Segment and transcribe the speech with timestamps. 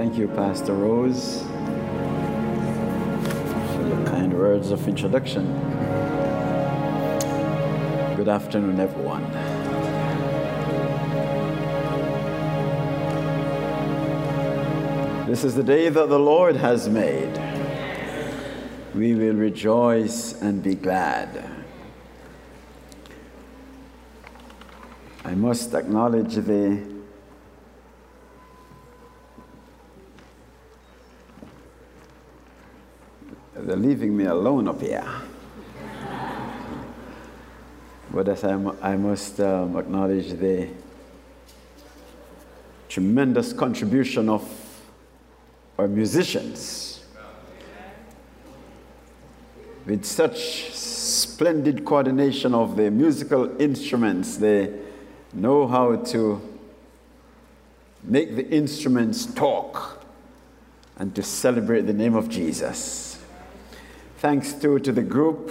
[0.00, 1.42] Thank you, Pastor Rose,
[3.74, 5.44] for your kind words of introduction.
[8.16, 9.30] Good afternoon, everyone.
[15.26, 17.38] This is the day that the Lord has made.
[18.94, 21.44] We will rejoice and be glad.
[25.26, 26.99] I must acknowledge the
[33.70, 35.08] They're leaving me alone up here.
[38.10, 40.70] But as I, I must um, acknowledge the
[42.88, 44.42] tremendous contribution of
[45.78, 47.04] our musicians
[49.86, 54.36] with such splendid coordination of the musical instruments.
[54.36, 54.80] They
[55.32, 56.42] know how to
[58.02, 60.04] make the instruments talk
[60.96, 63.09] and to celebrate the name of Jesus.
[64.20, 65.50] Thanks too to the group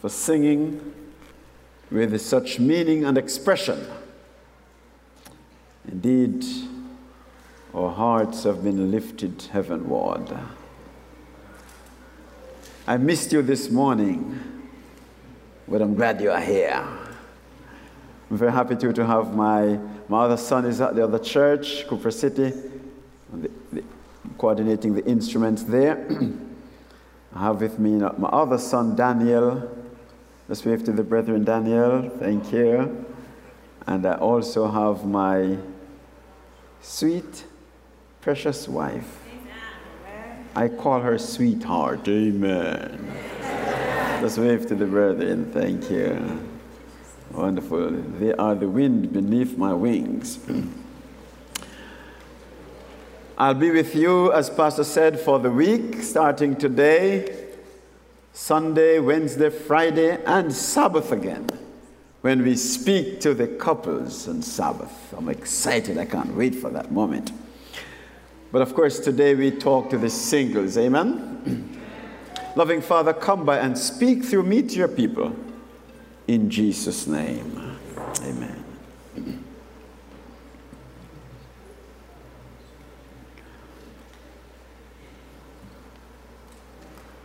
[0.00, 0.94] for singing
[1.90, 3.86] with such meaning and expression.
[5.86, 6.42] Indeed,
[7.74, 10.34] our hearts have been lifted heavenward.
[12.86, 14.40] I missed you this morning,
[15.68, 16.82] but I'm glad you are here.
[18.30, 19.78] I'm very happy to, to have my,
[20.08, 22.54] my other son is at the other church, Cooper City,
[23.34, 23.84] the, the,
[24.38, 26.08] coordinating the instruments there.
[27.34, 29.70] I have with me my other son, Daniel.
[30.48, 32.08] Let's wave to the brethren, Daniel.
[32.18, 33.04] Thank you.
[33.86, 35.58] And I also have my
[36.80, 37.44] sweet,
[38.20, 39.20] precious wife.
[40.54, 42.08] I call her sweetheart.
[42.08, 43.14] Amen.
[44.22, 45.52] Let's wave to the brethren.
[45.52, 46.40] Thank you.
[47.32, 47.90] Wonderful.
[48.18, 50.38] They are the wind beneath my wings.
[53.40, 57.46] I'll be with you, as Pastor said, for the week, starting today,
[58.32, 61.46] Sunday, Wednesday, Friday, and Sabbath again,
[62.22, 65.14] when we speak to the couples on Sabbath.
[65.16, 65.98] I'm excited.
[65.98, 67.30] I can't wait for that moment.
[68.50, 70.76] But of course, today we talk to the singles.
[70.76, 71.78] Amen?
[72.56, 75.32] Loving Father, come by and speak through me to your people.
[76.26, 77.78] In Jesus' name.
[78.24, 78.67] Amen.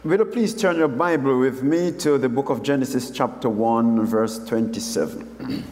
[0.03, 4.05] Will you please turn your Bible with me to the book of Genesis, chapter 1,
[4.05, 5.63] verse 27.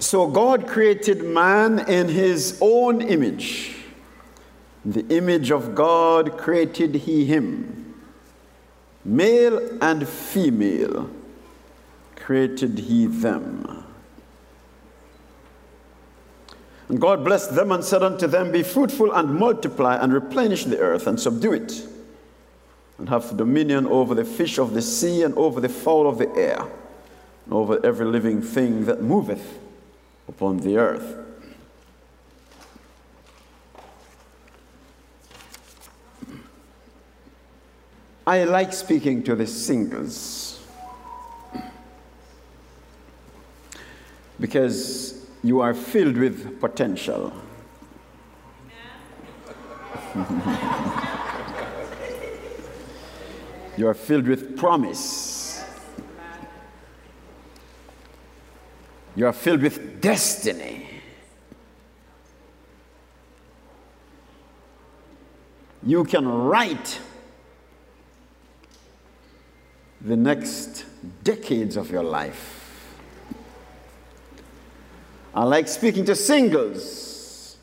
[0.00, 3.76] so God created man in his own image.
[4.84, 7.94] The image of God created he him.
[9.04, 11.10] Male and female
[12.16, 13.83] created he them.
[16.88, 20.78] And God blessed them and said unto them, Be fruitful and multiply and replenish the
[20.78, 21.86] earth and subdue it,
[22.98, 26.30] and have dominion over the fish of the sea and over the fowl of the
[26.34, 26.60] air,
[27.44, 29.58] and over every living thing that moveth
[30.28, 31.24] upon the earth.
[38.26, 40.62] I like speaking to the singles
[44.40, 45.13] because
[45.44, 47.30] you are filled with potential.
[53.76, 55.62] you are filled with promise.
[59.14, 60.88] You are filled with destiny.
[65.82, 67.00] You can write
[70.00, 70.86] the next
[71.22, 72.63] decades of your life.
[75.34, 77.56] I like speaking to singles.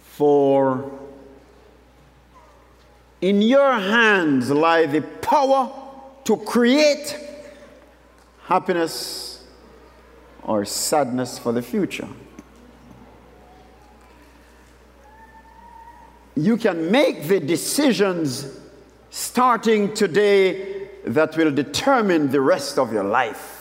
[0.00, 0.90] For
[3.20, 5.72] in your hands lie the power
[6.24, 7.16] to create
[8.42, 9.44] happiness
[10.42, 12.08] or sadness for the future.
[16.36, 18.58] You can make the decisions
[19.10, 23.53] starting today that will determine the rest of your life.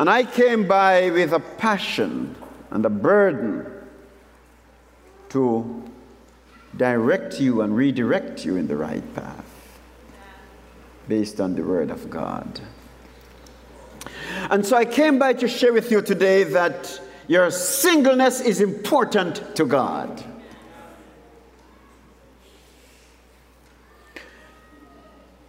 [0.00, 2.34] And I came by with a passion
[2.70, 3.70] and a burden
[5.28, 5.92] to
[6.74, 9.44] direct you and redirect you in the right path
[11.06, 12.60] based on the Word of God.
[14.48, 16.98] And so I came by to share with you today that
[17.28, 20.24] your singleness is important to God.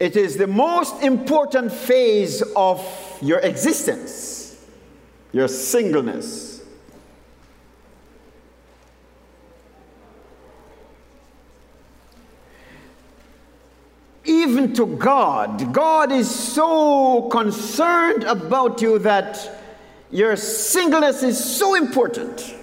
[0.01, 2.83] It is the most important phase of
[3.21, 4.40] your existence,
[5.31, 6.51] your singleness.
[14.23, 15.73] even to God.
[15.73, 19.49] God is so concerned about you that
[20.11, 22.55] your singleness is so important.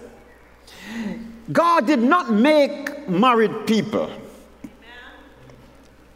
[1.50, 4.10] God did not make married people,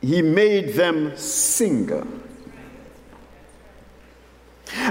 [0.00, 2.06] He made them single.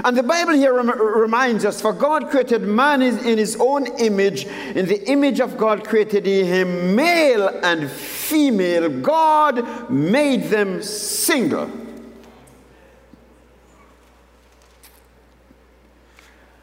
[0.04, 4.46] And the Bible here rem- reminds us for God created man in his own image.
[4.46, 8.88] In the image of God created he him, male and female.
[8.88, 11.70] God made them single.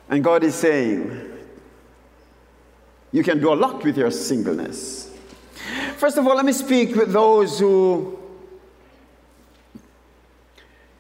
[0.10, 1.32] And God is saying,
[3.12, 5.12] you can do a lot with your singleness.
[5.98, 8.19] First of all, let me speak with those who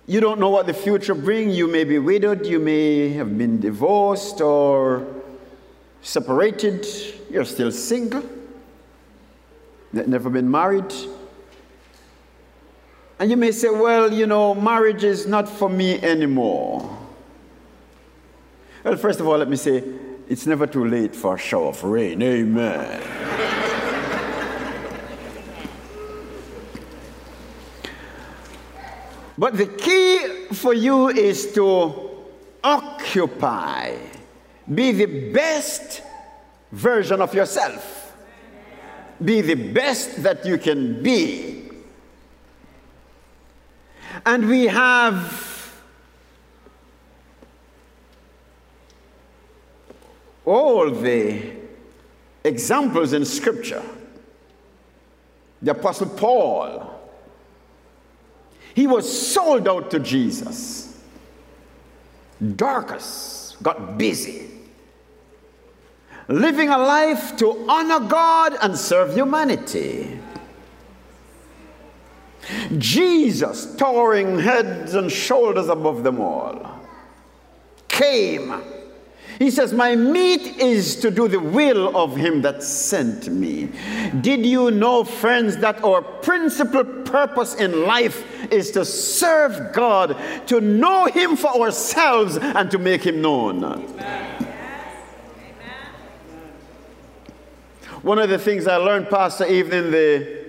[0.09, 1.55] you don't know what the future brings.
[1.55, 5.05] You may be widowed, you may have been divorced or
[6.01, 6.83] separated.
[7.29, 8.23] You're still single,
[9.93, 10.91] never been married.
[13.19, 16.97] And you may say, well, you know, marriage is not for me anymore.
[18.83, 19.83] Well, first of all, let me say,
[20.27, 22.23] it's never too late for a shower of rain.
[22.23, 23.48] Amen.
[29.39, 32.09] But the key for you is to
[32.61, 33.95] occupy,
[34.75, 36.01] be the best
[36.73, 38.13] version of yourself,
[39.23, 41.69] be the best that you can be.
[44.25, 45.73] And we have
[50.43, 51.53] all the
[52.43, 53.83] examples in Scripture.
[55.61, 56.88] The Apostle Paul
[58.73, 60.97] he was sold out to Jesus.
[62.55, 64.49] Dorcas got busy,
[66.27, 70.19] living a life to honor God and serve humanity.
[72.77, 76.79] Jesus, towering heads and shoulders above them all,
[77.87, 78.63] came
[79.39, 83.69] he says, My meat is to do the will of him that sent me.
[84.19, 90.59] Did you know, friends, that our principal purpose in life is to serve God, to
[90.59, 93.63] know him for ourselves, and to make him known?
[93.63, 94.47] Amen.
[98.01, 100.39] One of the things I learned, Pastor, even in the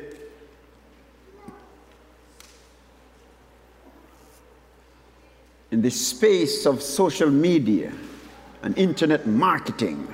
[5.71, 7.93] in the space of social media
[8.63, 10.07] and internet marketing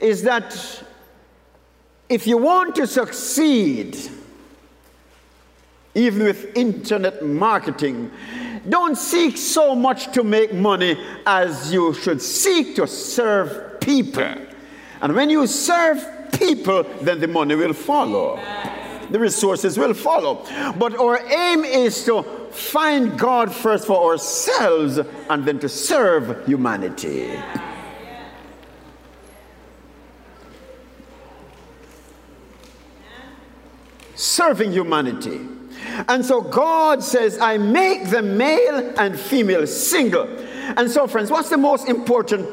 [0.00, 0.82] is that
[2.08, 3.96] if you want to succeed,
[5.94, 8.10] even with internet marketing,
[8.68, 14.34] don't seek so much to make money as you should seek to serve people.
[15.00, 18.38] And when you serve people, then the money will follow.
[19.10, 20.44] The resources will follow.
[20.78, 27.38] But our aim is to find God first for ourselves and then to serve humanity.
[34.14, 35.40] Serving humanity.
[36.08, 40.28] And so God says, I make the male and female single.
[40.76, 42.48] And so, friends, what's the most important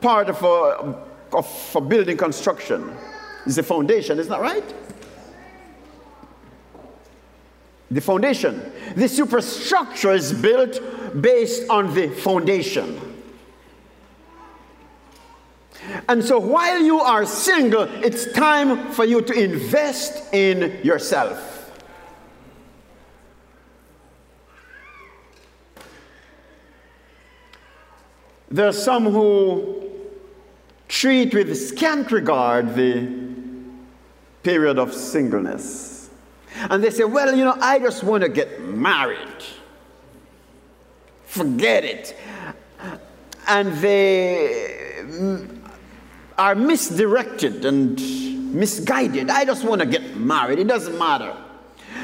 [0.00, 0.96] part of a,
[1.36, 2.94] of a building construction?
[3.46, 4.85] Is the foundation, isn't that right?
[7.90, 8.72] The foundation.
[8.94, 10.80] The superstructure is built
[11.20, 13.00] based on the foundation.
[16.08, 21.52] And so while you are single, it's time for you to invest in yourself.
[28.50, 29.90] There are some who
[30.88, 33.08] treat with scant regard the
[34.42, 35.95] period of singleness.
[36.70, 39.44] And they say, well, you know, I just want to get married.
[41.24, 42.16] Forget it.
[43.48, 45.58] And they mm,
[46.38, 48.00] are misdirected and
[48.54, 49.30] misguided.
[49.30, 50.58] I just want to get married.
[50.58, 51.36] It doesn't matter.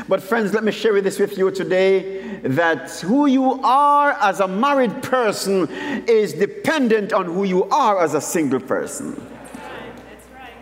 [0.09, 4.49] But, friends, let me share this with you today that who you are as a
[4.49, 5.69] married person
[6.07, 9.15] is dependent on who you are as a single person.
[9.15, 10.55] That's right.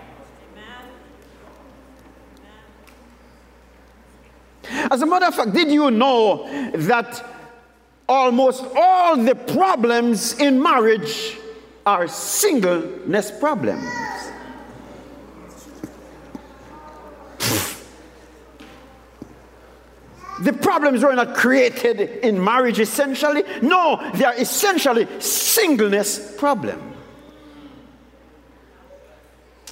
[4.90, 7.24] As a matter of fact, did you know that
[8.08, 11.36] almost all the problems in marriage
[11.86, 13.84] are singleness problems?
[20.40, 23.44] The problems were not created in marriage essentially.
[23.60, 26.94] No, they are essentially singleness problem.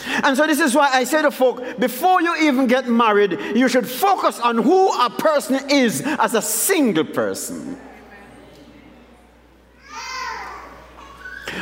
[0.07, 3.69] And so this is why I say to folk, before you even get married, you
[3.69, 7.81] should focus on who a person is as a single person.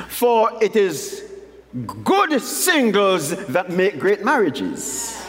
[0.09, 1.25] For it is
[2.05, 5.23] good singles that make great marriages.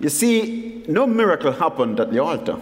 [0.00, 2.58] You see, no miracle happened at the altar.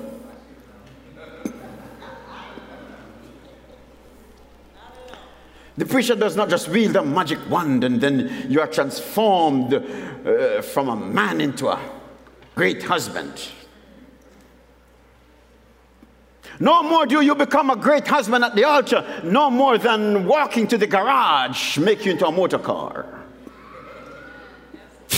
[5.81, 10.61] The preacher does not just wield a magic wand and then you are transformed uh,
[10.61, 11.81] from a man into a
[12.55, 13.49] great husband.
[16.61, 20.69] No more do you become a great husband at the altar, no more than walking
[20.69, 23.07] to the garage make you into a motor car.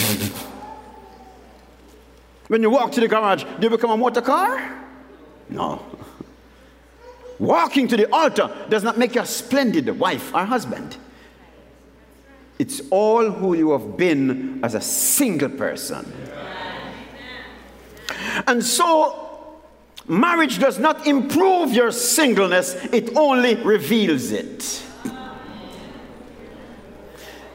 [2.47, 4.85] When you walk to the garage, do you become a motor car?
[5.49, 5.85] No.
[7.39, 10.97] Walking to the altar does not make you a splendid wife or husband.
[12.59, 16.13] It's all who you have been as a single person.
[18.47, 19.59] And so,
[20.07, 24.83] marriage does not improve your singleness, it only reveals it.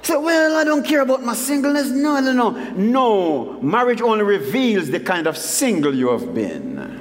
[0.01, 1.89] So, well, I don't care about my singleness.
[1.89, 2.51] No, no, no.
[2.75, 6.96] No, marriage only reveals the kind of single you have been.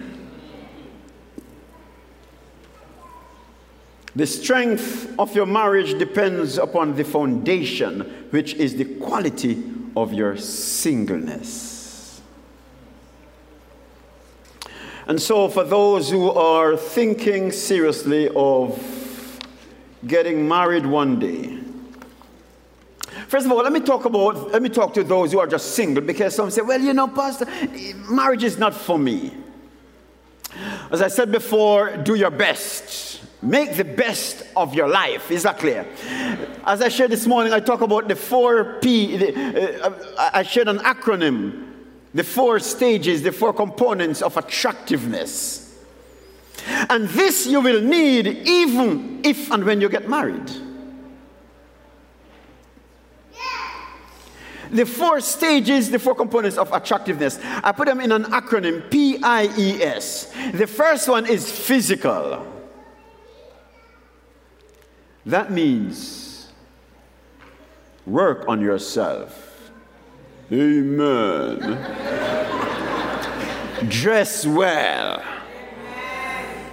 [4.17, 9.63] The strength of your marriage depends upon the foundation, which is the quality
[9.95, 12.23] of your singleness.
[15.07, 19.39] And so, for those who are thinking seriously of
[20.07, 21.59] getting married one day,
[23.29, 25.73] First of all, let me talk about, let me talk to those who are just
[25.75, 27.47] single because some say, well, you know, Pastor,
[28.09, 29.33] marriage is not for me.
[30.91, 33.16] As I said before, do your best.
[33.47, 35.31] Make the best of your life.
[35.31, 35.87] Is that clear?
[36.65, 39.17] As I shared this morning, I talk about the four P.
[39.17, 41.71] The, uh, I shared an acronym,
[42.13, 45.79] the four stages, the four components of attractiveness.
[46.91, 50.51] And this you will need even if and when you get married.
[54.73, 59.19] The four stages, the four components of attractiveness, I put them in an acronym P
[59.23, 60.35] I E S.
[60.53, 62.55] The first one is physical.
[65.27, 66.49] That means
[68.07, 69.73] work on yourself.
[70.53, 71.59] Amen.
[73.89, 75.21] Dress well.
[75.21, 76.71] Amen.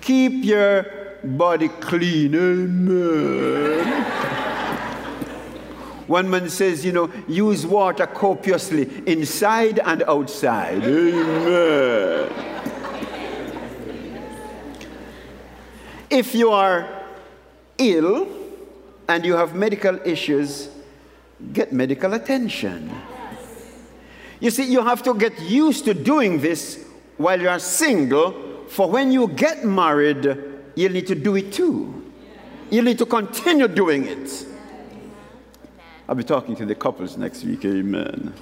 [0.00, 0.86] Keep your
[1.22, 2.34] body clean.
[2.34, 4.02] Amen.
[6.08, 10.82] One man says, you know, use water copiously inside and outside.
[10.82, 12.49] Amen.
[16.10, 16.88] If you are
[17.78, 18.28] ill
[19.08, 20.68] and you have medical issues,
[21.52, 22.90] get medical attention.
[24.40, 26.84] You see, you have to get used to doing this
[27.16, 30.38] while you are single, for when you get married,
[30.74, 32.12] you'll need to do it too.
[32.70, 34.46] You'll need to continue doing it.
[36.08, 37.64] I'll be talking to the couples next week.
[37.64, 38.32] Amen.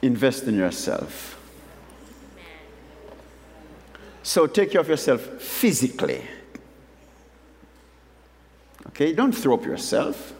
[0.00, 1.43] Invest in yourself.
[4.24, 6.22] So take care of yourself physically.
[8.88, 9.12] Okay?
[9.12, 10.32] Don't throw up yourself.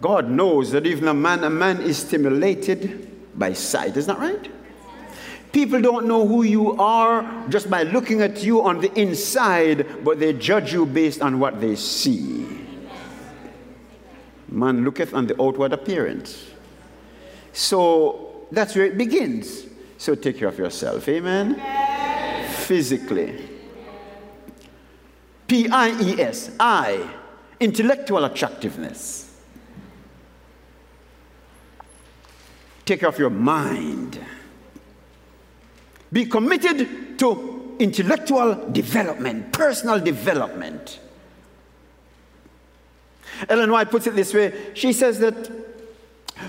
[0.00, 3.98] God knows that even a man, a man is stimulated by sight.
[3.98, 4.50] Is that right?
[5.52, 10.18] People don't know who you are just by looking at you on the inside, but
[10.18, 12.46] they judge you based on what they see.
[14.48, 16.49] Man looketh on the outward appearance.
[17.52, 19.66] So that's where it begins.
[19.98, 21.08] So take care of yourself.
[21.08, 21.60] Amen?
[22.50, 23.48] Physically.
[25.46, 26.50] P I E S.
[26.58, 27.08] I.
[27.58, 29.30] Intellectual attractiveness.
[32.90, 34.18] take care of your mind.
[36.12, 40.98] Be committed to intellectual development, personal development.
[43.48, 45.69] Ellen White puts it this way she says that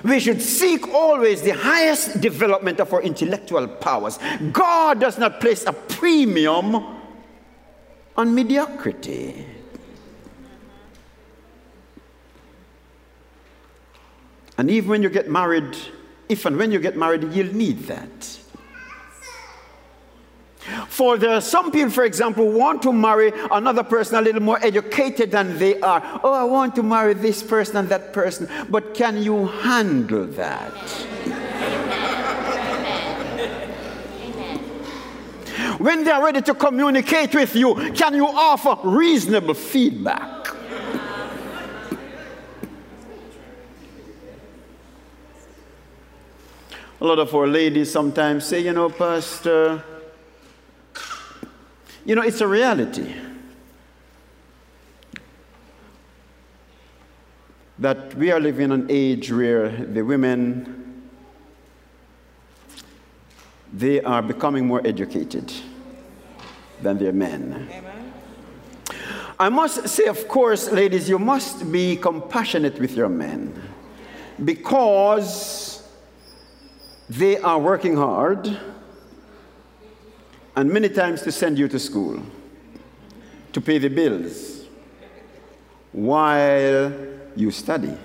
[0.04, 4.20] we should seek always the highest development of our intellectual powers.
[4.52, 6.76] God does not place a premium
[8.16, 9.46] on mediocrity.
[14.58, 15.76] And even when you get married,
[16.30, 18.41] if and when you get married, you'll need that.
[20.88, 24.60] For there are some people, for example, want to marry another person a little more
[24.64, 26.02] educated than they are.
[26.24, 28.48] Oh, I want to marry this person and that person.
[28.70, 30.72] But can you handle that?
[35.80, 40.48] When they are ready to communicate with you, can you offer reasonable feedback?
[47.00, 49.84] A lot of our ladies sometimes say, you know, Pastor,
[52.06, 53.14] you know, it's a reality
[57.80, 61.10] that we are living in an age where the women
[63.74, 65.52] they are becoming more educated
[66.82, 67.70] than their men.
[67.72, 68.14] Amen.
[69.40, 73.60] I must say, of course, ladies, you must be compassionate with your men
[74.44, 75.88] because
[77.10, 78.60] they are working hard
[80.62, 82.22] and many times to send you to school
[83.52, 84.68] to pay the bills
[85.92, 86.94] while
[87.36, 87.98] you study.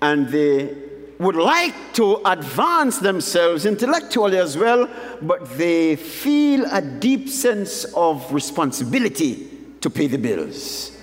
[0.00, 0.72] And they
[1.18, 4.88] would like to advance themselves intellectually as well,
[5.20, 9.48] but they feel a deep sense of responsibility
[9.80, 10.96] to pay the bills.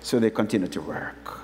[0.00, 1.43] So they continue to work.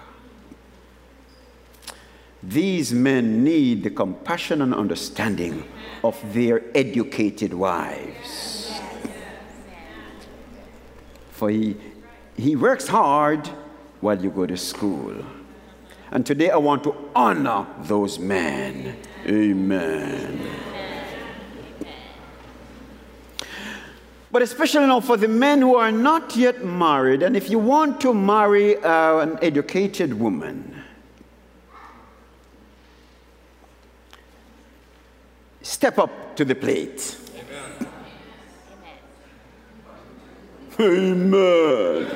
[2.42, 5.64] These men need the compassion and understanding
[6.02, 8.80] of their educated wives.
[11.32, 11.76] For he,
[12.36, 13.46] he works hard
[14.00, 15.14] while you go to school.
[16.10, 18.96] And today I want to honor those men.
[19.26, 20.40] Amen.
[24.32, 28.00] But especially now for the men who are not yet married, and if you want
[28.02, 30.79] to marry uh, an educated woman,
[35.80, 37.16] step up to the plate.
[40.78, 41.32] Amen.
[42.02, 42.06] Amen.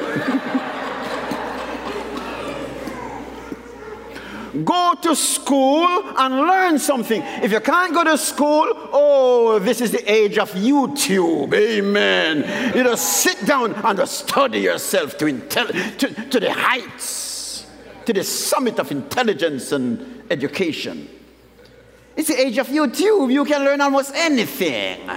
[4.67, 5.87] go to school
[6.19, 7.23] and learn something.
[7.43, 11.55] If you can't go to school, oh, this is the age of YouTube.
[11.55, 12.77] Amen.
[12.77, 17.65] You just sit down and just study yourself to, intel- to, to the heights,
[18.05, 21.09] to the summit of intelligence and education.
[22.17, 23.33] It's the age of YouTube.
[23.33, 25.09] You can learn almost anything.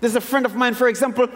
[0.00, 1.28] There's a friend of mine, for example,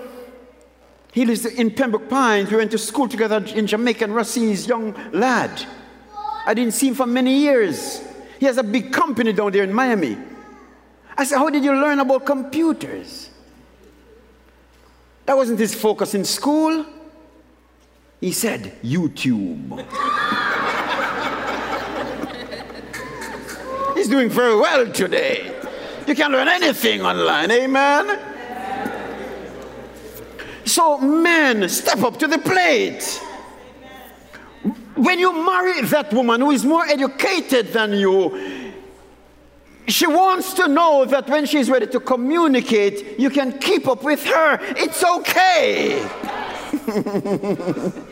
[1.13, 2.51] he lives in Pembroke Pines.
[2.51, 5.65] We went to school together in Jamaica, and Rossi's young lad.
[6.47, 8.03] I didn't see him for many years.
[8.39, 10.17] He has a big company down there in Miami.
[11.17, 13.31] I said, How did you learn about computers?
[15.27, 16.87] That wasn't his focus in school.
[18.21, 19.87] He said, YouTube.
[23.95, 25.57] He's doing very well today.
[26.07, 28.19] You can learn anything online, amen?
[30.67, 33.03] So, men, step up to the plate.
[34.97, 38.73] When you marry that woman who is more educated than you,
[39.89, 44.23] she wants to know that when she's ready to communicate, you can keep up with
[44.25, 44.59] her.
[44.77, 46.07] It's okay.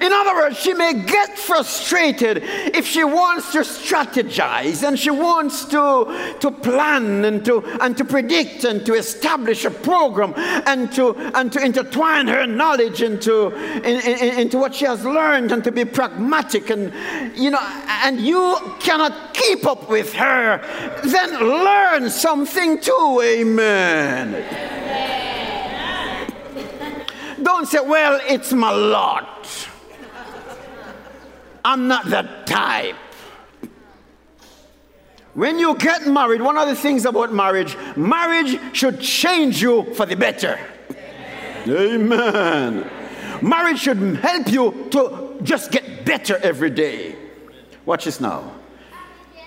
[0.00, 5.64] In other words, she may get frustrated if she wants to strategize and she wants
[5.66, 10.32] to, to plan and to, and to predict and to establish a program
[10.66, 13.48] and to, and to intertwine her knowledge into,
[13.84, 16.92] in, in, into what she has learned and to be pragmatic and,
[17.36, 17.60] you know,
[18.04, 20.60] and you cannot keep up with her,
[21.04, 23.20] then learn something too.
[23.22, 24.77] Amen.
[27.42, 29.68] Don't say, well, it's my lot.
[31.64, 32.96] I'm not that type.
[35.34, 40.06] When you get married, one of the things about marriage, marriage should change you for
[40.06, 40.58] the better.
[41.68, 42.12] Amen.
[42.12, 42.90] Amen.
[43.42, 47.14] Marriage should help you to just get better every day.
[47.84, 48.52] Watch this now.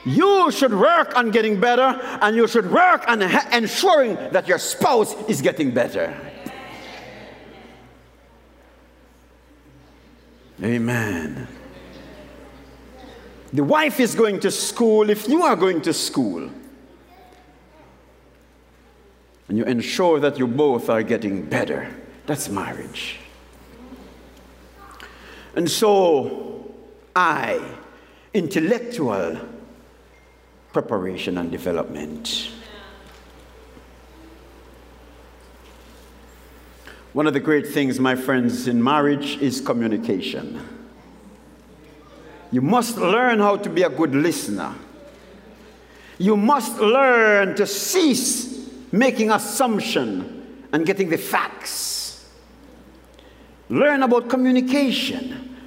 [0.05, 5.13] You should work on getting better, and you should work on ensuring that your spouse
[5.27, 6.15] is getting better.
[10.63, 11.47] Amen.
[13.53, 16.49] The wife is going to school if you are going to school.
[19.49, 21.93] And you ensure that you both are getting better.
[22.25, 23.17] That's marriage.
[25.55, 26.73] And so,
[27.13, 27.59] I,
[28.33, 29.37] intellectual
[30.71, 32.49] preparation and development.
[37.13, 40.65] One of the great things, my friends, in marriage is communication.
[42.51, 44.73] You must learn how to be a good listener.
[46.17, 52.29] You must learn to cease making assumption and getting the facts.
[53.69, 55.57] Learn about communication.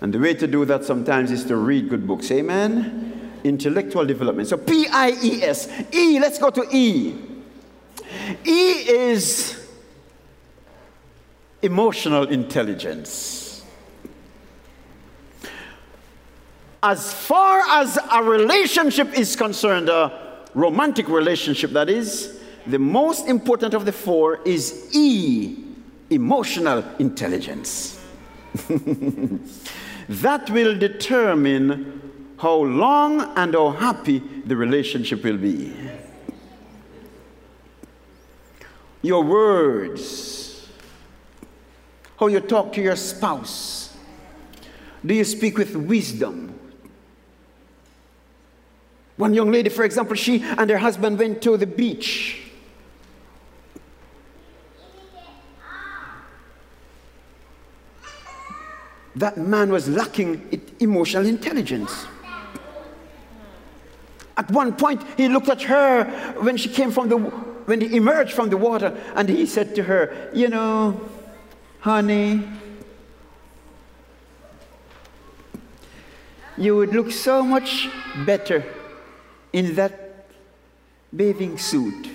[0.00, 2.30] And the way to do that sometimes is to read good books.
[2.30, 3.40] Amen?
[3.44, 4.48] Intellectual development.
[4.48, 5.68] So P I E S.
[5.92, 7.14] E, let's go to E.
[8.44, 9.55] E is
[11.66, 13.64] emotional intelligence.
[16.82, 23.74] As far as a relationship is concerned, a romantic relationship that is, the most important
[23.74, 25.56] of the four is E,
[26.10, 28.00] emotional intelligence.
[30.08, 32.00] that will determine
[32.38, 35.74] how long and how happy the relationship will be.
[39.02, 40.35] Your words,
[42.18, 43.96] how you talk to your spouse.
[45.04, 46.58] Do you speak with wisdom?
[49.16, 52.42] One young lady, for example, she and her husband went to the beach.
[59.14, 62.06] That man was lacking emotional intelligence.
[64.36, 66.04] At one point, he looked at her
[66.40, 69.84] when she came from the, when he emerged from the water, and he said to
[69.84, 71.00] her, You know,
[71.86, 72.42] honey,
[76.58, 77.88] you would look so much
[78.26, 78.64] better
[79.52, 80.26] in that
[81.14, 82.10] bathing suit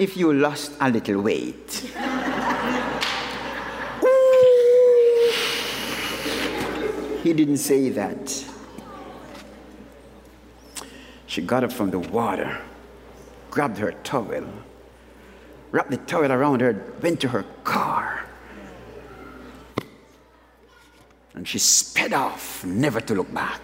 [0.00, 1.70] if you lost a little weight.
[7.22, 8.44] he didn't say that.
[11.28, 12.58] She got up from the water,
[13.52, 14.48] grabbed her towel,
[15.70, 18.24] wrapped the towel around her, went to her car.
[21.34, 23.60] And she sped off, never to look back.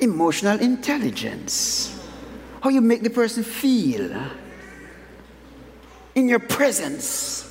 [0.00, 1.92] emotional intelligence.
[2.62, 4.10] How you make the person feel
[6.14, 7.42] in your presence.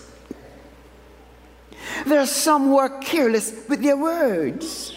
[2.05, 4.94] There are some who are careless with their words.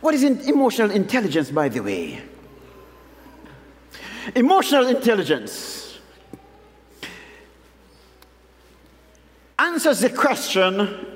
[0.00, 2.22] What is emotional intelligence, by the way?
[4.34, 5.98] Emotional intelligence
[9.58, 11.08] answers the question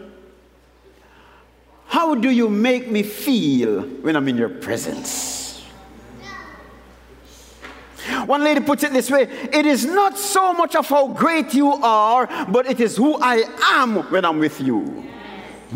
[1.86, 5.62] how do you make me feel when I'm in your presence?
[8.24, 11.70] One lady puts it this way it is not so much of how great you
[11.70, 15.04] are, but it is who I am when I'm with you.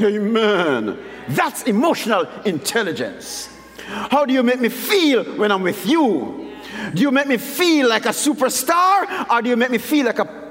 [0.00, 0.98] Amen.
[1.28, 3.48] That's emotional intelligence.
[3.86, 6.52] How do you make me feel when I'm with you?
[6.94, 10.18] Do you make me feel like a superstar or do you make me feel like
[10.18, 10.46] a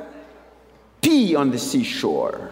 [1.05, 2.49] pea on the seashore.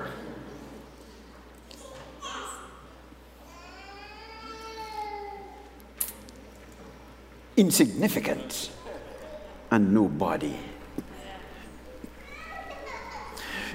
[7.58, 8.70] Insignificant
[9.72, 10.56] and nobody.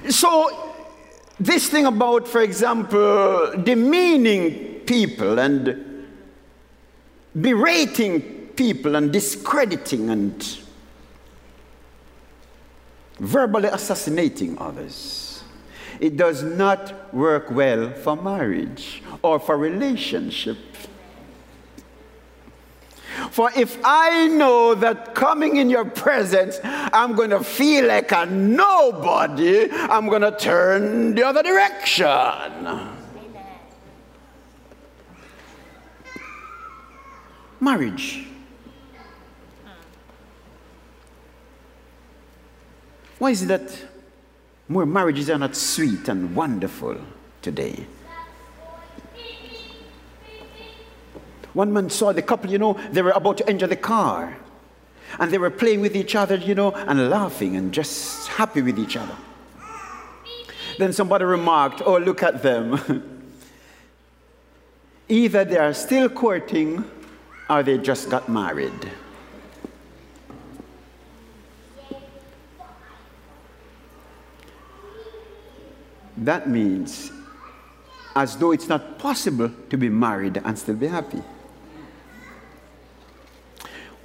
[0.09, 0.68] So,
[1.39, 6.07] this thing about, for example, demeaning people and
[7.39, 8.21] berating
[8.55, 10.59] people and discrediting and
[13.19, 15.43] verbally assassinating others.
[15.99, 20.57] It does not work well for marriage or for relationship.
[23.31, 28.25] For if I know that coming in your presence, I'm going to feel like a
[28.25, 32.07] nobody, I'm going to turn the other direction.
[32.07, 32.97] Amen.
[37.59, 38.25] Marriage
[43.19, 43.77] Why is it that
[44.69, 46.97] more marriages are not sweet and wonderful
[47.41, 47.85] today?
[51.59, 54.37] One man saw the couple, you know, they were about to enter the car.
[55.19, 58.79] And they were playing with each other, you know, and laughing and just happy with
[58.79, 59.17] each other.
[60.77, 62.79] Then somebody remarked, Oh, look at them.
[65.09, 66.85] Either they are still courting
[67.49, 68.89] or they just got married.
[76.15, 77.11] That means
[78.15, 81.21] as though it's not possible to be married and still be happy.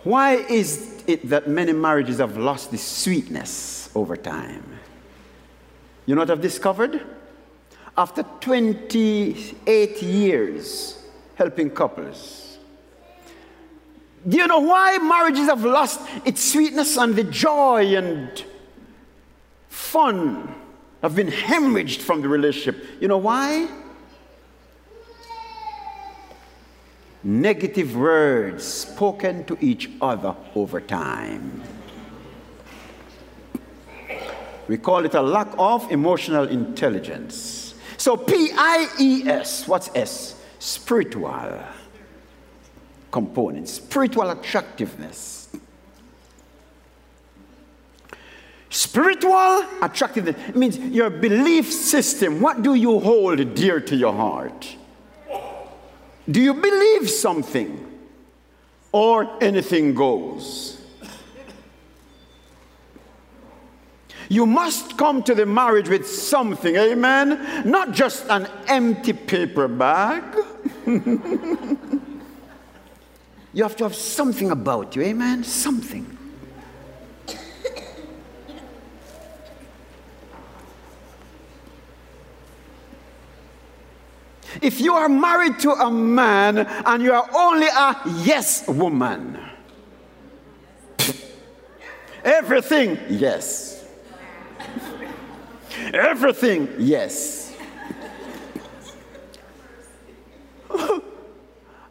[0.04, 4.78] Why is it that many marriages have lost the sweetness over time?
[6.04, 7.00] You know what I've discovered?
[7.96, 11.02] After 28 years
[11.36, 12.58] helping couples,
[14.26, 18.44] do you know why marriages have lost its sweetness and the joy and
[19.68, 20.54] fun
[21.02, 22.84] have been hemorrhaged from the relationship?
[23.00, 23.68] You know why?
[27.24, 31.62] Negative words spoken to each other over time.
[34.68, 37.74] We call it a lack of emotional intelligence.
[37.96, 40.40] So, P I E S, what's S?
[40.58, 41.62] Spiritual
[43.10, 45.48] component, spiritual attractiveness.
[48.70, 52.40] Spiritual attractiveness means your belief system.
[52.40, 54.76] What do you hold dear to your heart?
[56.30, 57.80] Do you believe something?
[58.92, 60.80] Or anything goes?
[64.28, 67.68] You must come to the marriage with something, amen?
[67.68, 70.22] Not just an empty paper bag.
[70.86, 72.00] you
[73.62, 75.44] have to have something about you, amen?
[75.44, 76.23] Something.
[84.64, 89.38] If you are married to a man and you are only a yes woman,
[92.24, 93.84] everything, yes.
[95.92, 97.54] Everything, yes.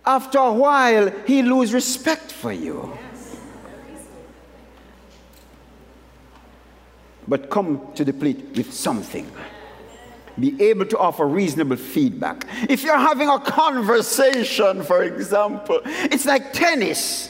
[0.03, 2.97] After a while, he lose respect for you.
[7.27, 9.31] But come to the plate with something
[10.39, 12.47] be able to offer reasonable feedback.
[12.69, 17.29] If you're having a conversation, for example, it's like tennis.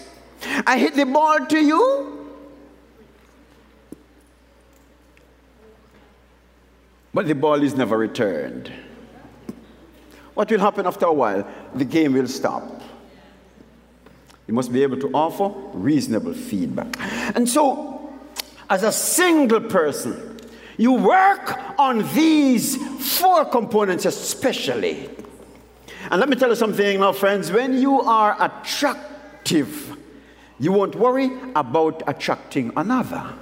[0.65, 2.29] I hit the ball to you,
[7.13, 8.71] but the ball is never returned.
[10.33, 11.47] What will happen after a while?
[11.75, 12.81] The game will stop.
[14.47, 16.95] You must be able to offer reasonable feedback.
[17.35, 18.13] And so,
[18.69, 20.32] as a single person,
[20.77, 22.77] you work on these
[23.19, 25.09] four components especially.
[26.09, 27.51] And let me tell you something now, friends.
[27.51, 29.95] When you are attractive,
[30.59, 33.33] you won't worry about attracting another.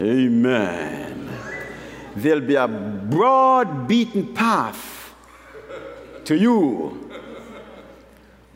[0.00, 1.30] Amen.
[2.16, 5.14] There'll be a broad beaten path
[6.24, 7.10] to you.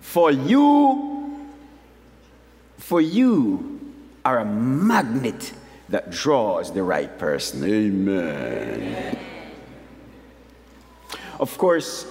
[0.00, 1.48] For you,
[2.78, 3.80] for you
[4.24, 5.52] are a magnet
[5.90, 7.64] that draws the right person.
[7.64, 9.18] Amen.
[11.38, 12.06] Of course,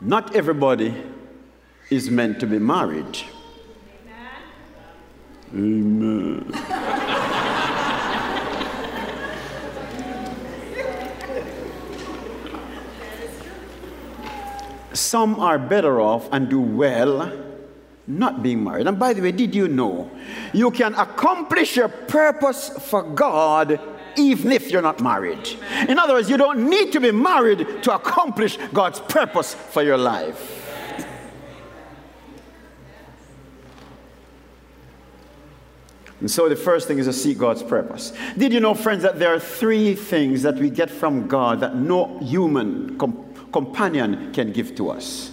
[0.00, 0.94] not everybody
[1.90, 3.18] is meant to be married.
[5.52, 6.52] Amen.
[14.92, 17.32] Some are better off and do well
[18.06, 18.86] not being married.
[18.86, 20.10] And by the way, did you know
[20.52, 23.80] you can accomplish your purpose for God
[24.16, 25.48] even if you're not married?
[25.88, 29.98] In other words, you don't need to be married to accomplish God's purpose for your
[29.98, 30.60] life.
[36.20, 38.12] And so the first thing is to seek God's purpose.
[38.36, 41.76] Did you know, friends, that there are three things that we get from God that
[41.76, 45.32] no human com- companion can give to us?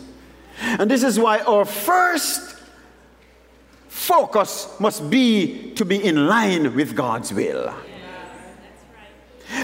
[0.62, 2.57] And this is why our first
[3.98, 7.74] focus must be to be in line with God's will.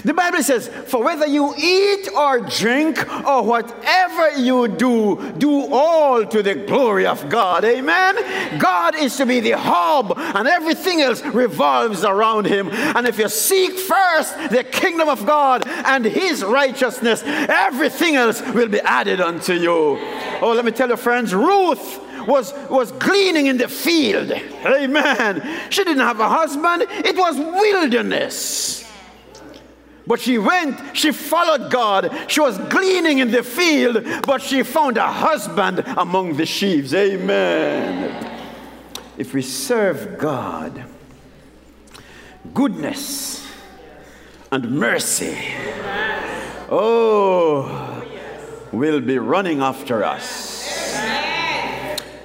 [0.02, 6.26] The Bible says, For whether you eat or drink or whatever you do, do all
[6.26, 7.64] to the glory of God.
[7.64, 8.58] Amen.
[8.58, 12.70] God is to be the hub, and everything else revolves around Him.
[12.70, 18.68] And if you seek first the kingdom of God and His righteousness, everything else will
[18.68, 19.98] be added unto you.
[20.40, 24.30] Oh, let me tell you, friends, Ruth was, was gleaning in the field.
[24.30, 25.70] Amen.
[25.70, 28.84] She didn't have a husband, it was wilderness.
[30.06, 32.14] But she went, she followed God.
[32.28, 36.92] She was gleaning in the field, but she found a husband among the sheaves.
[36.92, 38.30] Amen.
[39.16, 40.84] If we serve God,
[42.52, 43.46] goodness
[44.52, 45.38] and mercy,
[46.68, 48.04] oh,
[48.72, 51.33] will be running after us.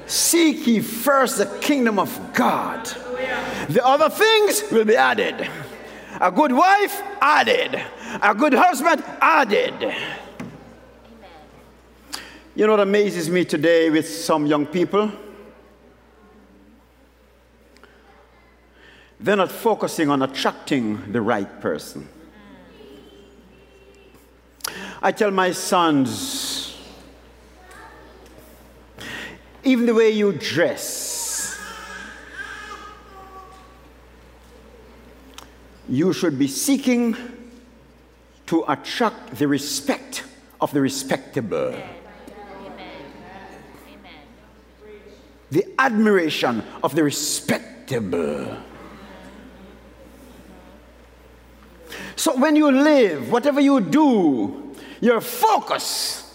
[0.10, 2.84] Seek ye first the kingdom of God.
[3.70, 5.48] The other things will be added.
[6.20, 7.80] A good wife, added.
[8.20, 9.96] A good husband, added.
[12.56, 15.12] You know what amazes me today with some young people?
[19.20, 22.10] They're not focusing on attracting the right person.
[25.04, 26.10] I tell my sons,
[29.70, 31.56] even the way you dress,
[35.88, 37.16] you should be seeking
[38.48, 40.24] to attract the respect
[40.60, 41.76] of the respectable.
[45.52, 48.58] The admiration of the respectable.
[52.16, 56.29] So when you live, whatever you do, your focus,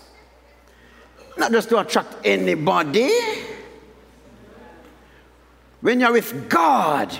[1.36, 3.10] not just to attract anybody.
[5.80, 7.12] When you're with God,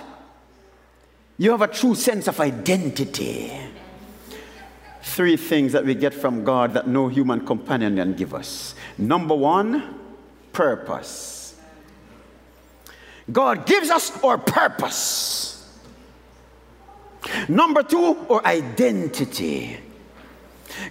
[1.38, 3.52] you have a true sense of identity.
[5.02, 8.74] Three things that we get from God that no human companion can give us.
[8.96, 9.98] Number one,
[10.52, 11.54] purpose.
[13.30, 15.50] God gives us our purpose.
[17.48, 19.78] Number two, our identity.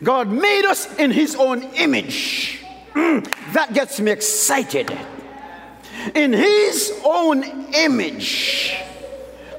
[0.02, 2.63] God made us in His own image.
[3.54, 4.96] That gets me excited.
[6.16, 8.76] In His own image.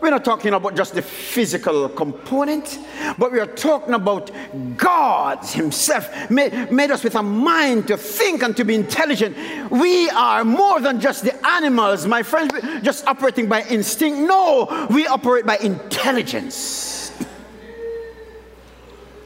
[0.01, 2.79] We're not talking about just the physical component,
[3.17, 4.31] but we are talking about
[4.77, 9.35] God Himself made, made, us with a mind to think and to be intelligent.
[9.71, 14.19] We are more than just the animals, my friends, just operating by instinct.
[14.19, 17.11] No, we operate by intelligence.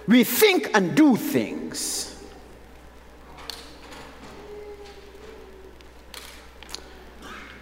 [0.07, 2.08] We think and do things.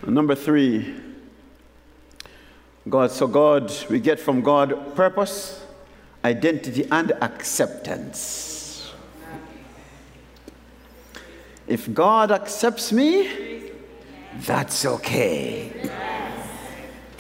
[0.06, 0.94] Number three,
[2.88, 3.10] God.
[3.10, 5.66] So, God, we get from God purpose,
[6.24, 8.92] identity, and acceptance.
[11.66, 13.72] If God accepts me,
[14.36, 15.90] that's okay.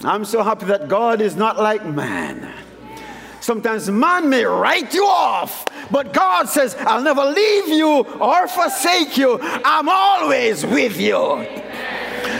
[0.04, 2.52] I'm so happy that God is not like man.
[3.40, 9.16] Sometimes man may write you off, but God says, I'll never leave you or forsake
[9.16, 9.38] you.
[9.40, 11.64] I'm always with you.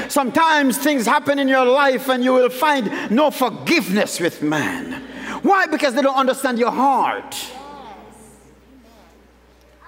[0.08, 5.02] Sometimes things happen in your life and you will find no forgiveness with man.
[5.42, 5.66] Why?
[5.66, 7.36] Because they don't understand your heart.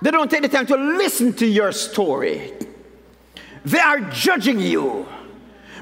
[0.02, 2.52] They don't take the time to listen to your story.
[3.64, 5.06] They are judging you,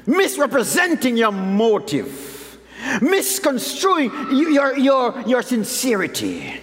[0.05, 2.57] misrepresenting your motive,
[3.01, 6.61] misconstruing your, your, your sincerity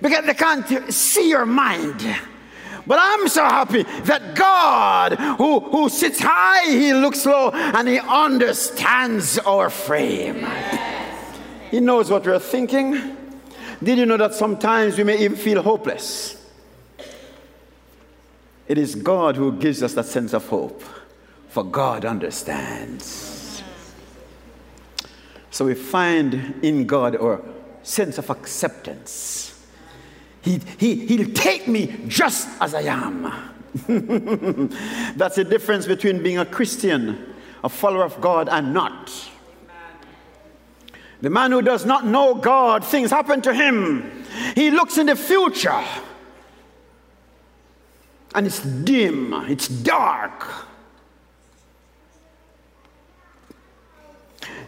[0.00, 2.04] because they can't see your mind.
[2.86, 7.98] But I'm so happy that God, who, who sits high, he looks low, and he
[7.98, 10.46] understands our frame.
[11.70, 13.16] He knows what we're thinking.
[13.82, 16.40] Did you know that sometimes we may even feel hopeless?
[18.68, 20.82] It is God who gives us that sense of hope,
[21.48, 23.62] for God understands.
[25.50, 27.42] So we find in God our
[27.82, 29.53] sense of acceptance
[30.44, 33.22] he, he, he'll take me just as I am.
[35.16, 39.10] That's the difference between being a Christian, a follower of God, and not.
[41.22, 44.24] The man who does not know God, things happen to him.
[44.54, 45.82] He looks in the future
[48.34, 50.46] and it's dim, it's dark.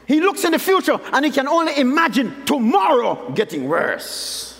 [0.07, 4.56] He looks in the future and he can only imagine tomorrow getting worse.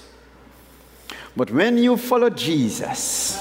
[1.37, 3.39] But when you follow Jesus,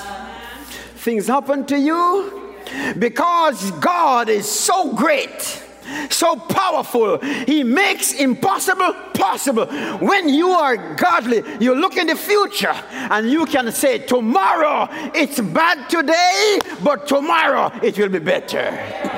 [0.95, 2.53] things happen to you
[2.99, 5.63] because God is so great,
[6.09, 7.19] so powerful.
[7.19, 9.67] He makes impossible possible.
[9.99, 15.39] When you are godly, you look in the future and you can say, Tomorrow it's
[15.39, 19.14] bad today, but tomorrow it will be better.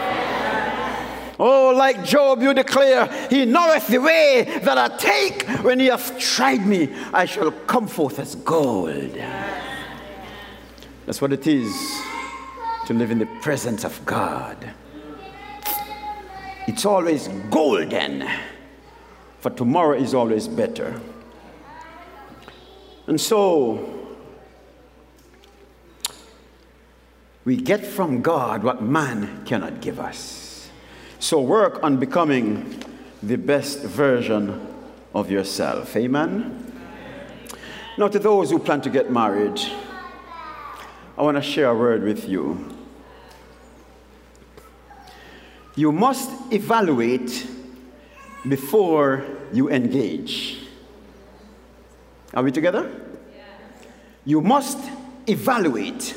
[1.40, 5.48] Oh, like Job, you declare, He knoweth the way that I take.
[5.64, 9.14] When He hath tried me, I shall come forth as gold.
[11.06, 12.02] That's what it is
[12.88, 14.74] to live in the presence of God.
[16.68, 18.28] It's always golden,
[19.40, 21.00] for tomorrow is always better.
[23.06, 24.08] And so,
[27.46, 30.47] we get from God what man cannot give us.
[31.20, 32.84] So work on becoming
[33.24, 34.68] the best version
[35.14, 35.96] of yourself.
[35.96, 36.64] Amen?
[37.98, 39.60] Now, to those who plan to get married,
[41.18, 42.76] I want to share a word with you.
[45.76, 47.48] You must evaluate
[48.48, 50.60] before you engage.
[52.36, 52.92] Are we together?
[54.26, 54.78] You must
[55.26, 56.16] evaluate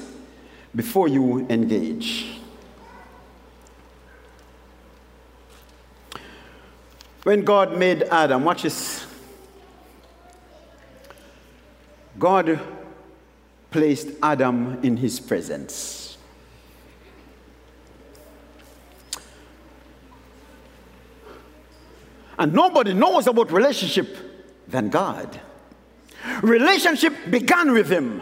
[0.74, 2.39] before you engage.
[7.22, 9.06] When God made Adam, watch this.
[12.18, 12.58] God
[13.70, 16.16] placed Adam in his presence.
[22.38, 24.16] And nobody knows about relationship
[24.66, 25.40] than God.
[26.42, 28.20] Relationship began with him.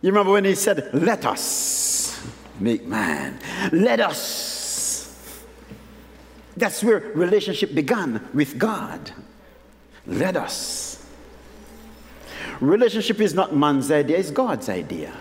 [0.00, 2.26] You remember when he said, Let us
[2.58, 3.38] make man.
[3.70, 4.53] Let us.
[6.56, 9.10] That's where relationship began with God.
[10.06, 11.04] Let us.
[12.60, 15.12] Relationship is not man's idea, it's God's idea.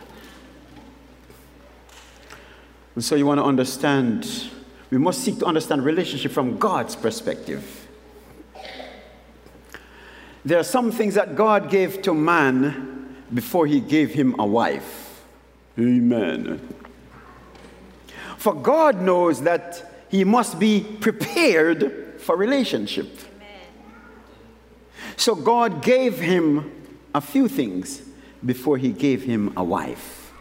[2.96, 4.52] And so you want to understand,
[4.92, 7.88] we must seek to understand relationship from God's perspective.
[10.46, 15.24] There are some things that God gave to man before he gave him a wife.
[15.80, 16.76] Amen.
[18.38, 23.18] For God knows that he must be prepared for relationship.
[25.16, 26.72] So God gave him
[27.16, 28.04] a few things
[28.46, 30.32] before he gave him a wife.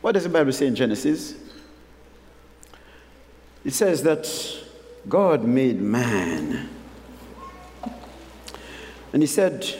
[0.00, 1.36] What does the Bible say in Genesis?
[3.64, 4.28] It says that
[5.08, 6.68] God made man
[9.12, 9.72] and he said,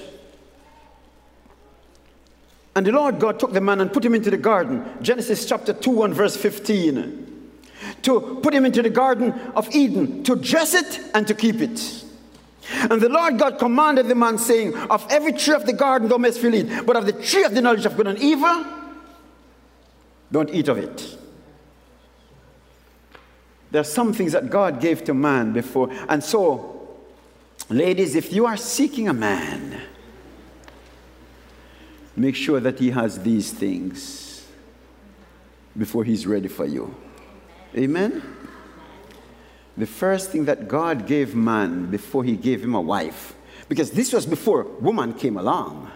[2.76, 4.88] And the Lord God took the man and put him into the garden.
[5.02, 7.27] Genesis chapter 2 and verse 15.
[8.02, 12.04] To put him into the garden of Eden, to dress it and to keep it.
[12.90, 16.18] And the Lord God commanded the man, saying, Of every tree of the garden thou
[16.18, 18.64] mayest freely eat, but of the tree of the knowledge of good and evil,
[20.30, 21.16] don't eat of it.
[23.70, 25.90] There are some things that God gave to man before.
[26.08, 26.78] And so
[27.70, 29.78] Ladies, if you are seeking a man,
[32.16, 34.46] make sure that he has these things
[35.76, 36.94] before he's ready for you.
[37.76, 38.22] Amen?
[39.76, 43.34] The first thing that God gave man before he gave him a wife,
[43.68, 45.90] because this was before woman came along.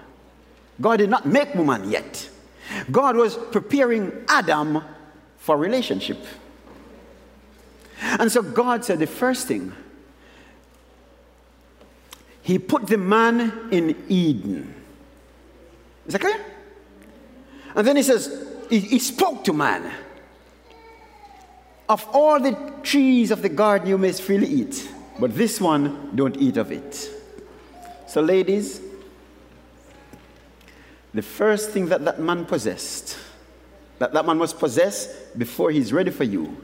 [0.81, 2.29] God did not make woman yet.
[2.91, 4.83] God was preparing Adam
[5.39, 6.19] for relationship.
[8.01, 9.73] And so God said the first thing
[12.43, 14.75] he put the man in Eden.
[16.07, 16.45] Is that clear?
[17.75, 19.91] And then he says, he, he spoke to man.
[21.89, 26.37] Of all the trees of the garden you may freely eat, but this one, don't
[26.37, 27.11] eat of it.
[28.07, 28.81] So, ladies,
[31.15, 33.19] the first thing that that man possessed,
[33.99, 35.07] that that man must possess
[35.37, 36.57] before he's ready for you,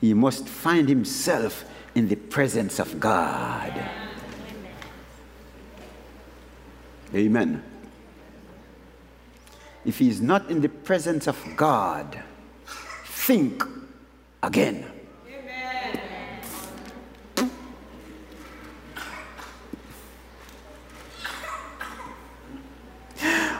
[0.00, 3.72] he must find himself in the presence of God.
[7.14, 7.62] Amen.
[9.84, 12.22] If he is not in the presence of God,
[13.04, 13.62] think
[14.46, 14.84] again.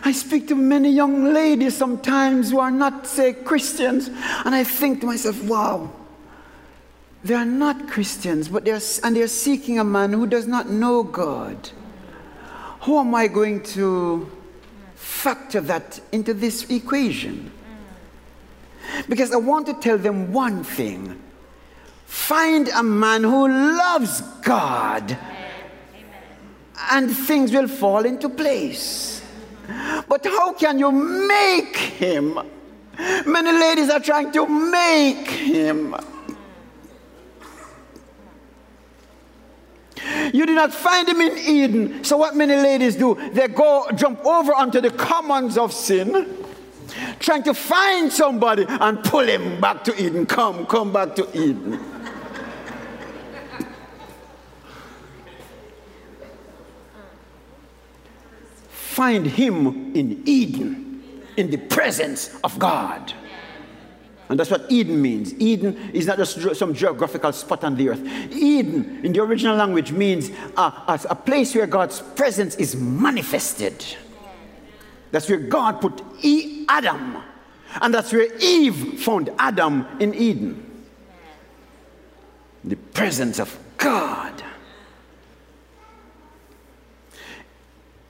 [0.06, 5.00] I speak to many young ladies sometimes who are not, say, Christians, and I think
[5.00, 5.90] to myself, wow,
[7.24, 11.02] they are not Christians, but they're, and they're seeking a man who does not know
[11.02, 11.70] God.
[12.80, 14.30] How am I going to
[14.94, 17.50] factor that into this equation?
[19.08, 21.22] Because I want to tell them one thing
[22.06, 25.18] find a man who loves God,
[26.92, 29.22] and things will fall into place.
[30.08, 32.38] But how can you make him?
[33.26, 35.94] Many ladies are trying to make him.
[40.32, 42.04] You did not find him in Eden.
[42.04, 46.45] So, what many ladies do, they go jump over onto the commons of sin,
[47.18, 50.26] trying to find somebody and pull him back to Eden.
[50.26, 51.80] Come, come back to Eden.
[58.96, 63.12] find him in Eden, in the presence of God.
[64.30, 65.34] And that's what Eden means.
[65.34, 68.02] Eden is not just some geographical spot on the earth.
[68.32, 73.84] Eden, in the original language, means a, a place where God's presence is manifested.
[75.16, 77.22] That's where God put e- Adam.
[77.80, 80.84] And that's where Eve found Adam in Eden.
[82.62, 84.42] The presence of God.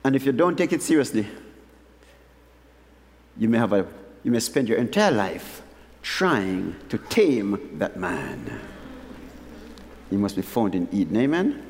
[0.03, 1.25] And if you don't take it seriously,
[3.37, 3.87] you may have a
[4.25, 5.61] you may spend your entire life
[6.01, 8.59] trying to tame that man.
[10.09, 11.15] He must be found in Eden.
[11.15, 11.65] Amen?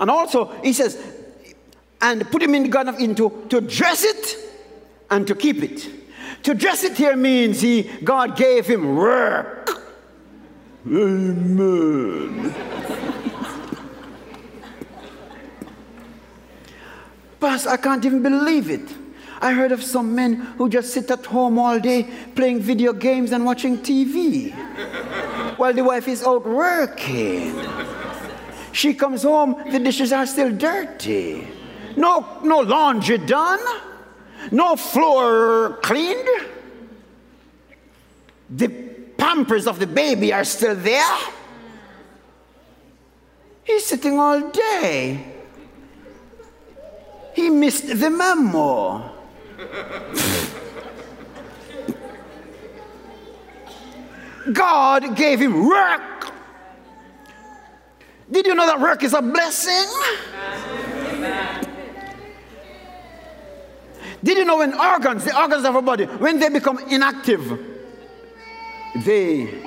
[0.00, 1.17] And also, he says,
[2.00, 4.36] and put him in the Garden of Eden to, to dress it
[5.10, 5.88] and to keep it.
[6.44, 9.70] To dress it here means he, God gave him work.
[10.86, 12.54] Amen.
[17.40, 18.88] Pastor, I can't even believe it.
[19.40, 23.30] I heard of some men who just sit at home all day playing video games
[23.30, 24.52] and watching TV
[25.56, 27.54] while the wife is out working.
[28.72, 31.46] She comes home, the dishes are still dirty.
[31.98, 33.58] No, no laundry done,
[34.52, 36.28] no floor cleaned.
[38.50, 38.68] The
[39.16, 41.18] pampers of the baby are still there.
[43.64, 45.24] He's sitting all day.
[47.34, 49.10] He missed the memo.
[54.52, 56.32] God gave him work.
[58.30, 59.88] Did you know that work is a blessing?
[64.22, 67.60] Did you know when organs, the organs of our body, when they become inactive,
[69.04, 69.62] they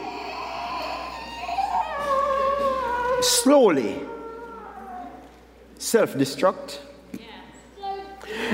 [3.22, 4.00] slowly
[5.78, 6.80] self destruct?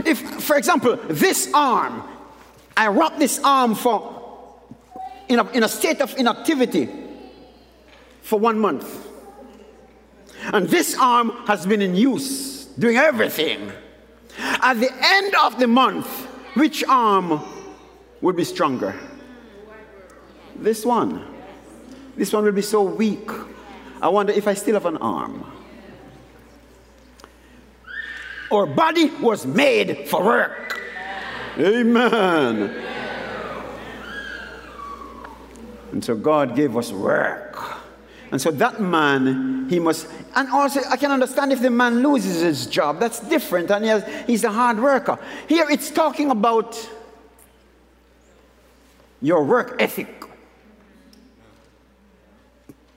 [0.05, 2.03] If, for example, this arm,
[2.75, 4.17] I wrap this arm for
[5.27, 6.89] in a, in a state of inactivity
[8.21, 9.07] for one month.
[10.53, 13.71] And this arm has been in use, doing everything.
[14.61, 16.07] At the end of the month,
[16.55, 17.41] which arm
[18.21, 18.95] will be stronger?
[20.55, 21.23] This one.
[22.15, 23.29] This one will be so weak.
[24.01, 25.45] I wonder if I still have an arm.
[28.51, 30.81] Our body was made for work.
[31.59, 32.83] Amen.
[35.91, 37.76] And so God gave us work.
[38.31, 42.41] And so that man, he must, and also I can understand if the man loses
[42.41, 45.17] his job, that's different, and he has, he's a hard worker.
[45.47, 46.89] Here it's talking about
[49.21, 50.25] your work ethic,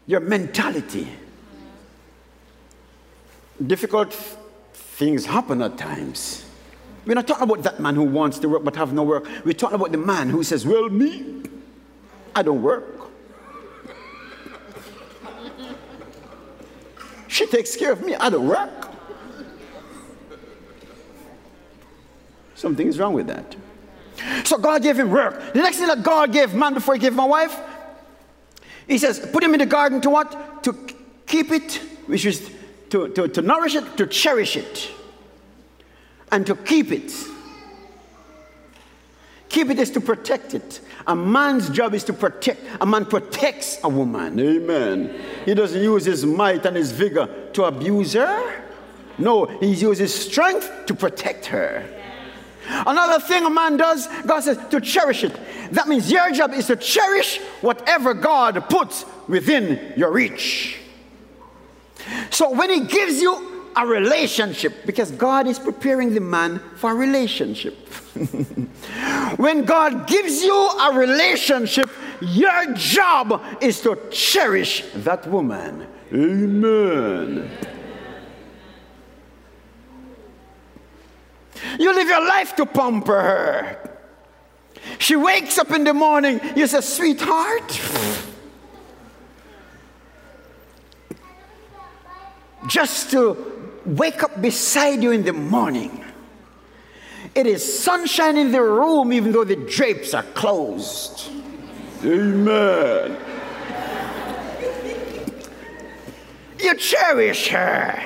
[0.06, 1.08] your mentality.
[3.64, 4.12] Difficult
[4.72, 6.44] things happen at times.
[7.06, 9.28] We're not talking about that man who wants to work but have no work.
[9.44, 11.42] We're talking about the man who says, Well, me,
[12.34, 12.99] I don't work.
[17.30, 18.90] She takes care of me, I don't work.
[22.56, 23.54] Something is wrong with that.
[24.44, 25.54] So God gave him work.
[25.54, 27.56] The next thing that God gave man before he gave my wife,
[28.88, 30.64] he says, put him in the garden to what?
[30.64, 30.76] To
[31.26, 31.74] keep it,
[32.06, 32.50] which is
[32.90, 34.90] to, to, to nourish it, to cherish it,
[36.32, 37.14] and to keep it.
[39.48, 40.80] Keep it is to protect it.
[41.06, 42.60] A man's job is to protect.
[42.80, 44.38] A man protects a woman.
[44.38, 45.20] Amen.
[45.44, 48.64] He doesn't use his might and his vigor to abuse her.
[49.18, 51.84] No, he uses strength to protect her.
[52.68, 55.36] Another thing a man does, God says, to cherish it.
[55.72, 60.78] That means your job is to cherish whatever God puts within your reach.
[62.30, 66.94] So when He gives you a relationship, because God is preparing the man for a
[66.94, 67.74] relationship.
[69.36, 71.90] when God gives you a relationship,
[72.20, 75.86] your job is to cherish that woman.
[76.12, 77.50] Amen.
[81.78, 83.98] You live your life to pamper her.
[84.98, 87.80] She wakes up in the morning, you say, sweetheart.
[92.66, 96.04] just to wake up beside you in the morning.
[97.34, 101.30] It is sunshine in the room, even though the drapes are closed.
[102.04, 103.16] Amen.
[106.58, 108.02] You cherish her.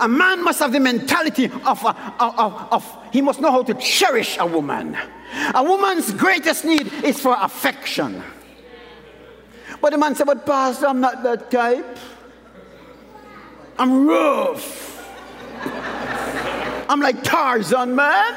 [0.00, 3.74] A man must have the mentality of, of, of, of, he must know how to
[3.74, 4.96] cherish a woman.
[5.54, 8.22] A woman's greatest need is for affection.
[9.80, 11.98] But the man said, But Pastor, I'm not that type.
[13.78, 14.85] I'm rough.
[16.88, 18.34] I'm like Tarzan, man.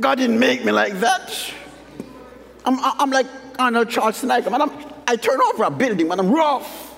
[0.00, 1.52] God didn't make me like that.
[2.64, 3.26] I'm, I'm like
[3.58, 4.62] Arnold Schwarzenegger, man.
[4.62, 4.70] I'm,
[5.06, 6.20] I turn over a building, man.
[6.20, 6.90] I'm rough.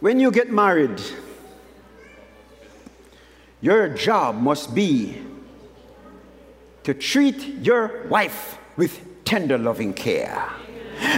[0.00, 1.00] When you get married,
[3.60, 5.22] your job must be
[6.84, 10.50] to treat your wife with tender loving care.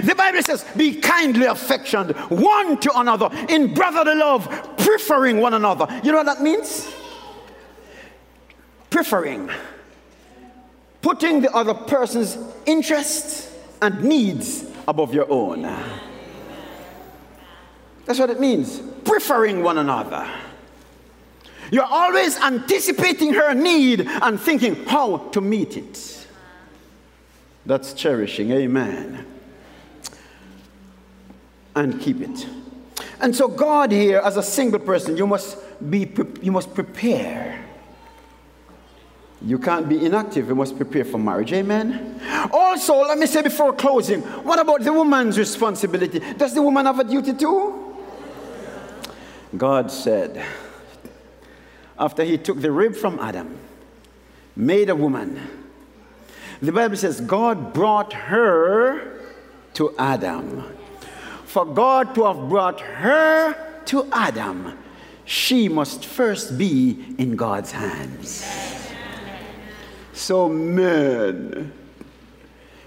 [0.02, 4.48] The Bible says, be kindly affectioned one to another in brotherly love,
[4.78, 5.86] preferring one another.
[6.02, 6.90] You know what that means?
[8.90, 9.50] Preferring.
[11.04, 15.60] putting the other person's interests and needs above your own.
[18.06, 18.80] That's what it means.
[19.04, 20.26] Preferring one another.
[21.70, 26.26] You're always anticipating her need and thinking how to meet it.
[27.66, 28.50] That's cherishing.
[28.52, 29.26] Amen.
[31.74, 32.46] And keep it.
[33.20, 35.58] And so, God here, as a single person, you must
[35.90, 36.12] be
[36.42, 37.64] you must prepare
[39.44, 40.48] you can't be inactive.
[40.48, 41.52] You must prepare for marriage.
[41.52, 42.20] Amen.
[42.50, 46.20] Also, let me say before closing, what about the woman's responsibility?
[46.36, 47.94] Does the woman have a duty too?
[49.56, 50.44] God said,
[51.98, 53.58] after he took the rib from Adam,
[54.56, 55.40] made a woman,
[56.60, 59.20] the Bible says God brought her
[59.74, 60.64] to Adam.
[61.44, 63.54] For God to have brought her
[63.86, 64.78] to Adam,
[65.24, 68.44] she must first be in God's hands.
[70.12, 71.72] So, men,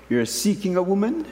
[0.09, 1.25] you're seeking a woman?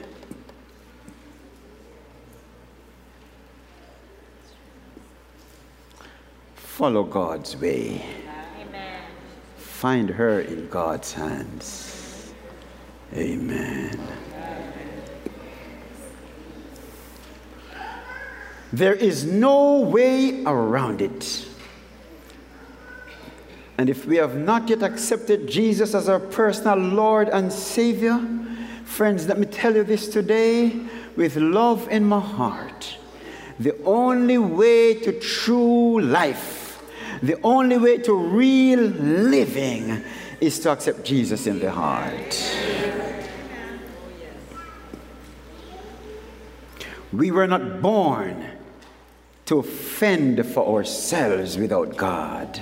[6.76, 8.04] Follow God's way.
[8.60, 9.00] Amen.
[9.56, 12.34] Find her in God's hands.
[13.14, 13.98] Amen.
[18.74, 21.48] There is no way around it.
[23.78, 28.20] And if we have not yet accepted Jesus as our personal Lord and Savior,
[28.84, 30.78] friends, let me tell you this today
[31.16, 32.98] with love in my heart.
[33.58, 36.65] The only way to true life,
[37.22, 40.02] the only way to real living
[40.40, 42.34] is to accept Jesus in the heart.
[47.12, 48.50] We were not born
[49.46, 52.60] to fend for ourselves without God.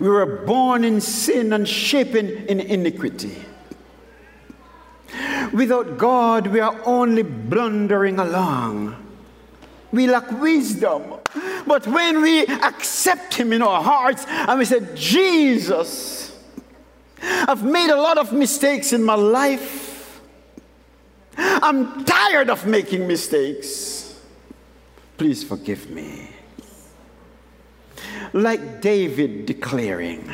[0.00, 3.36] We were born in sin and shapen in iniquity.
[5.52, 9.05] Without God, we are only blundering along.
[9.96, 11.14] We lack wisdom.
[11.66, 16.38] But when we accept Him in our hearts and we say, Jesus,
[17.22, 20.20] I've made a lot of mistakes in my life.
[21.38, 24.20] I'm tired of making mistakes.
[25.16, 26.28] Please forgive me
[28.32, 30.30] like David declaring,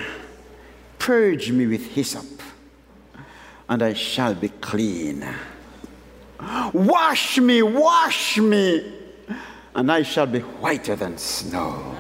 [0.99, 2.43] Purge me with hyssop,
[3.69, 5.27] and I shall be clean.
[6.73, 9.02] Wash me, wash me,
[9.75, 11.97] and I shall be whiter than snow.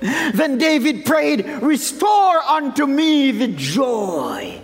[0.00, 4.60] Then David prayed, Restore unto me the joy,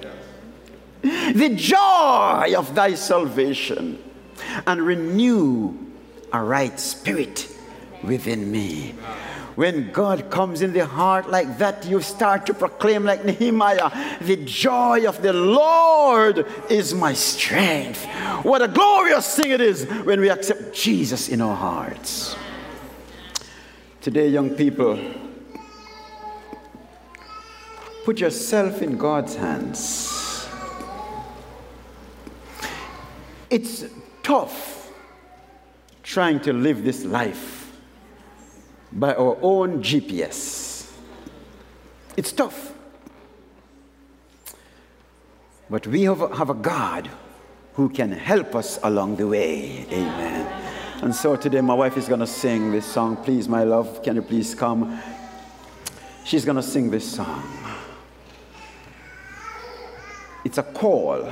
[1.03, 4.03] the joy of thy salvation,
[4.67, 5.77] and renew
[6.33, 7.49] a right spirit
[8.03, 8.95] within me.
[9.55, 14.37] When God comes in the heart like that, you start to proclaim, like Nehemiah, the
[14.45, 18.05] joy of the Lord is my strength.
[18.43, 22.35] What a glorious thing it is when we accept Jesus in our hearts.
[24.01, 24.99] Today, young people,
[28.05, 30.49] put yourself in God's hands.
[33.51, 33.85] It's
[34.25, 34.91] tough
[36.03, 37.64] trying to live this life
[38.95, 40.93] by our own GPS.
[42.17, 42.73] It's tough.
[45.69, 47.11] But we have a, have a God
[47.75, 49.87] who can help us along the way.
[49.91, 50.63] Amen.
[51.03, 53.17] And so today, my wife is going to sing this song.
[53.17, 55.01] Please, my love, can you please come?
[56.25, 57.43] She's going to sing this song.
[60.45, 61.29] It's a call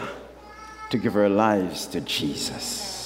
[0.90, 3.01] to give our lives to Jesus.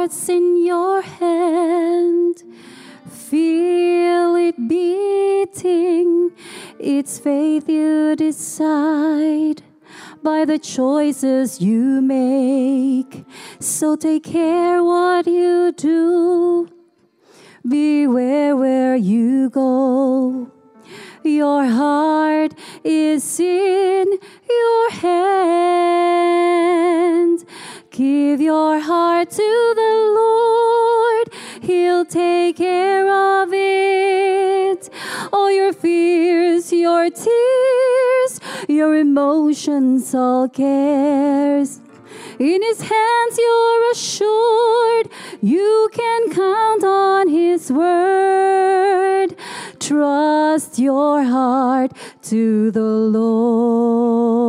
[0.00, 2.42] Heart's in your hand.
[3.06, 6.32] Feel it beating.
[6.78, 9.60] It's faith you decide
[10.22, 13.26] by the choices you make.
[13.58, 16.68] So take care what you do.
[17.68, 20.50] Beware where you go.
[21.22, 24.18] Your heart is in
[28.40, 31.28] Give your heart to the Lord,
[31.60, 34.88] He'll take care of it.
[35.30, 41.80] All your fears, your tears, your emotions, all cares.
[42.38, 45.10] In His hands you're assured,
[45.42, 49.36] you can count on His word.
[49.78, 54.40] Trust your heart to the Lord.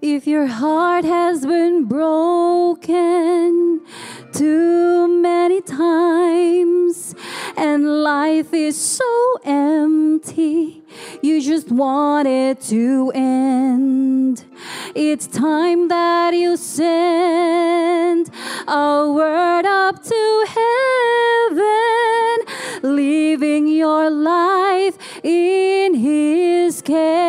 [0.00, 3.80] If your heart has been broken
[4.32, 7.16] too many times
[7.56, 10.84] and life is so empty,
[11.20, 14.44] you just want it to end.
[14.94, 18.30] It's time that you send
[18.68, 20.46] a word up to
[21.58, 22.38] heaven,
[22.94, 27.27] leaving your life in His care.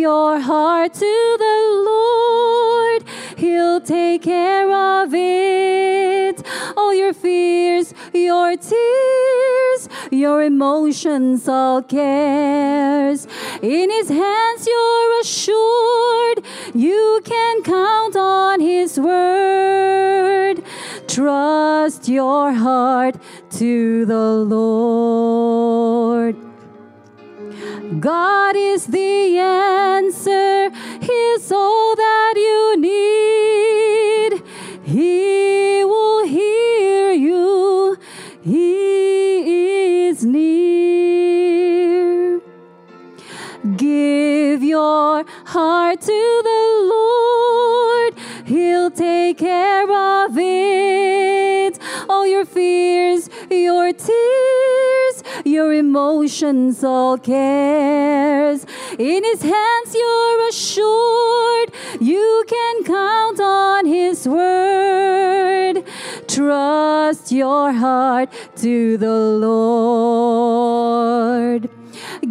[0.00, 3.04] Your heart to the Lord,
[3.36, 6.42] He'll take care of it.
[6.74, 13.26] All your fears, your tears, your emotions, all cares.
[13.60, 20.64] In His hands, you're assured you can count on His word.
[21.08, 23.16] Trust your heart
[23.58, 26.49] to the Lord.
[27.98, 30.70] God is the answer,
[31.00, 34.42] He's all that you need.
[34.84, 37.98] He will hear you,
[38.42, 41.50] He is near.
[43.76, 46.39] Give your heart to
[55.60, 58.64] your emotions, all cares.
[58.98, 65.84] In His hands, you're assured you can count on His word.
[66.26, 70.50] Trust your heart to the Lord.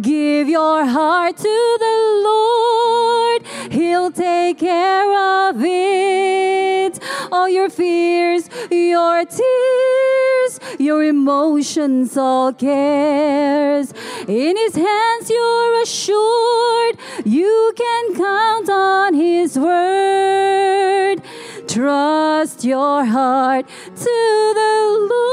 [0.00, 1.98] Give your heart to the
[2.30, 5.12] Lord, He'll take care
[5.48, 6.98] of it.
[7.32, 13.92] All your fears, your tears, your emotions, all cares.
[14.26, 21.22] In His hands, you're assured you can count on His word.
[21.68, 25.30] Trust your heart to the Lord.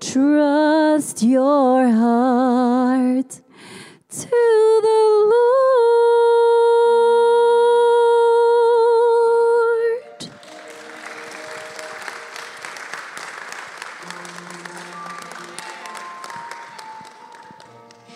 [0.00, 3.40] Trust your heart
[4.20, 5.00] to the
[5.32, 5.40] Lord.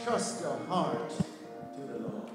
[0.04, 2.30] Trust your heart to the Lord.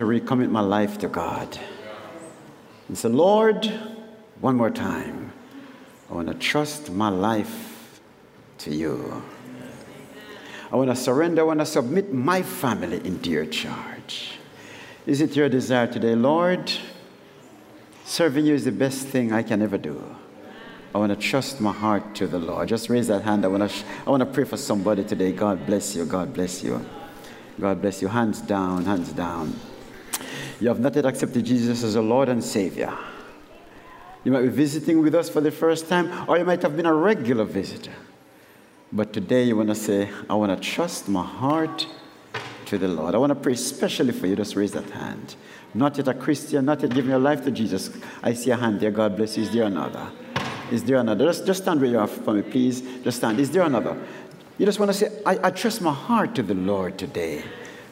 [0.00, 1.58] To recommit my life to God.
[2.88, 3.66] And say, Lord,
[4.40, 5.32] one more time,
[6.10, 7.65] I want to trust my life
[8.66, 9.22] to you.
[10.70, 14.32] I want to surrender, I want to submit my family into your charge.
[15.06, 16.72] Is it your desire today, Lord?
[18.04, 20.02] Serving you is the best thing I can ever do.
[20.94, 22.68] I want to trust my heart to the Lord.
[22.68, 23.44] Just raise that hand.
[23.44, 25.30] I want to, I want to pray for somebody today.
[25.30, 26.04] God bless you.
[26.04, 26.84] God bless you.
[27.60, 28.08] God bless you.
[28.08, 29.54] Hands down, hands down.
[30.58, 32.96] You have not yet accepted Jesus as a Lord and Savior.
[34.24, 36.86] You might be visiting with us for the first time, or you might have been
[36.86, 37.92] a regular visitor.
[38.92, 41.86] But today you want to say, I want to trust my heart
[42.66, 43.14] to the Lord.
[43.14, 44.36] I want to pray especially for you.
[44.36, 45.36] Just raise that hand.
[45.74, 47.90] Not yet a Christian, not yet giving your life to Jesus.
[48.22, 48.90] I see a hand there.
[48.90, 49.42] God bless you.
[49.42, 50.10] Is there another?
[50.70, 51.26] Is there another?
[51.26, 52.82] Just, just stand where you are for me, please.
[53.02, 53.38] Just stand.
[53.40, 53.96] Is there another?
[54.58, 57.44] You just want to say, I, I trust my heart to the Lord today.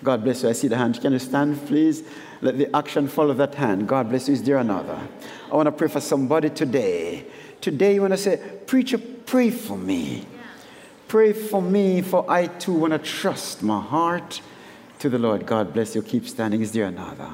[0.02, 0.48] God bless you.
[0.48, 1.00] I see the hand.
[1.00, 2.04] Can you stand, please?
[2.40, 3.88] Let the action follow that hand.
[3.88, 4.34] God bless you.
[4.34, 4.98] Is there another?
[5.50, 7.26] I want to pray for somebody today.
[7.60, 10.26] Today, you want to say, Preacher, pray for me.
[11.08, 14.40] Pray for me, for I too want to trust my heart
[14.98, 15.46] to the Lord.
[15.46, 16.02] God bless you.
[16.02, 16.60] Keep standing.
[16.60, 17.30] Is there another?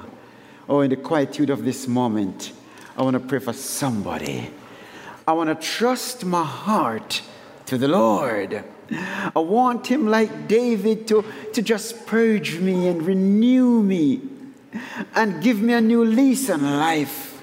[0.69, 2.53] Oh, in the quietude of this moment,
[2.97, 4.51] I want to pray for somebody.
[5.27, 7.23] I want to trust my heart
[7.67, 8.65] to the Lord.
[8.91, 14.21] I want Him, like David, to, to just purge me and renew me
[15.15, 17.41] and give me a new lease on life.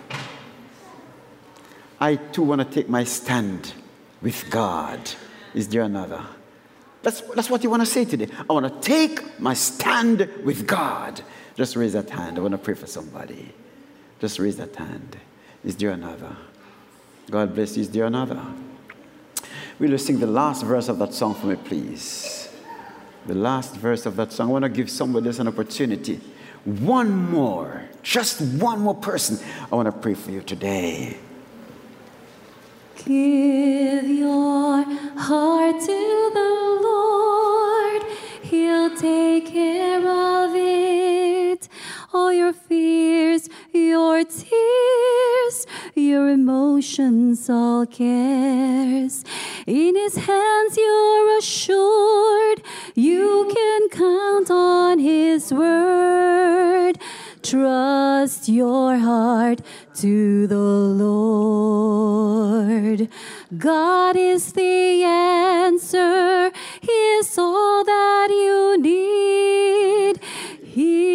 [1.99, 3.73] I too want to take my stand
[4.21, 4.99] with God.
[5.57, 6.23] Is there another?
[7.01, 8.27] That's, that's what you want to say today.
[8.47, 11.19] I want to take my stand with God.
[11.55, 12.37] Just raise that hand.
[12.37, 13.55] I want to pray for somebody.
[14.19, 15.17] Just raise that hand.
[15.65, 16.37] Is there another?
[17.31, 17.81] God bless you.
[17.81, 18.39] Is there another?
[19.79, 22.53] Will you sing the last verse of that song for me, please?
[23.25, 24.49] The last verse of that song.
[24.49, 26.19] I want to give somebody else an opportunity.
[26.65, 29.39] One more, just one more person.
[29.71, 31.17] I want to pray for you today.
[33.07, 34.83] Give your
[35.15, 38.03] heart to the Lord,
[38.43, 41.69] He'll take care of it.
[42.13, 49.23] All your fears, your tears, your emotions, all cares.
[49.65, 52.61] In His hands, you're assured
[52.93, 56.99] you can count on His word.
[57.49, 59.61] Trust your heart
[59.95, 60.57] to the
[61.05, 62.27] Lord.
[63.57, 70.19] God is the answer, He is all that you need.
[70.61, 71.06] He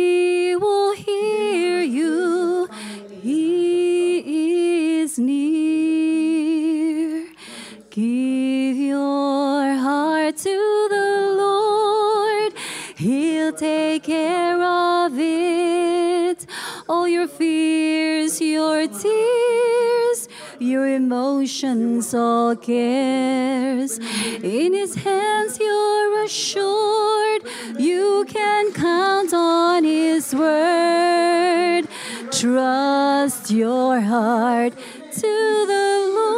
[18.72, 23.98] your tears, your emotions, all cares.
[24.42, 27.42] In His hands, you're assured
[27.78, 31.86] you can count on His word.
[32.30, 34.72] Trust your heart
[35.20, 36.32] to the Lord.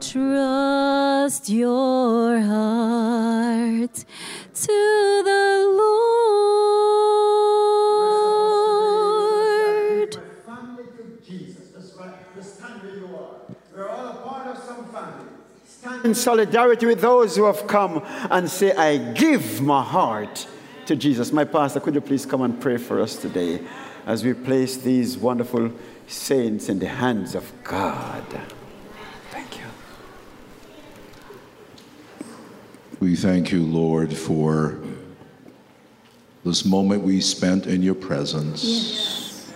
[0.00, 1.85] Trust your
[16.06, 20.46] in solidarity with those who have come and say, I give my heart
[20.86, 21.32] to Jesus.
[21.32, 23.60] My pastor, could you please come and pray for us today
[24.06, 25.72] as we place these wonderful
[26.06, 28.24] saints in the hands of God?
[29.30, 29.64] Thank you.
[33.00, 34.78] We thank you, Lord, for
[36.44, 39.52] this moment we spent in your presence.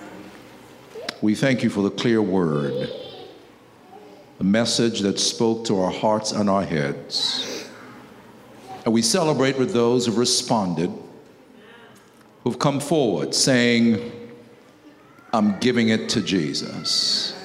[1.22, 2.90] We thank you for the clear word,
[4.40, 7.68] the message that spoke to our hearts and our heads.
[8.86, 10.90] And we celebrate with those who've responded,
[12.42, 14.10] who've come forward saying,
[15.34, 17.38] I'm giving it to Jesus.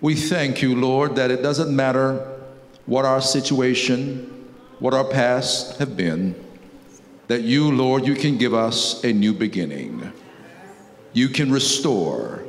[0.00, 2.40] We thank you, Lord, that it doesn't matter
[2.86, 4.48] what our situation,
[4.78, 6.36] what our past have been,
[7.26, 10.12] that you, Lord, you can give us a new beginning.
[11.12, 12.44] You can restore.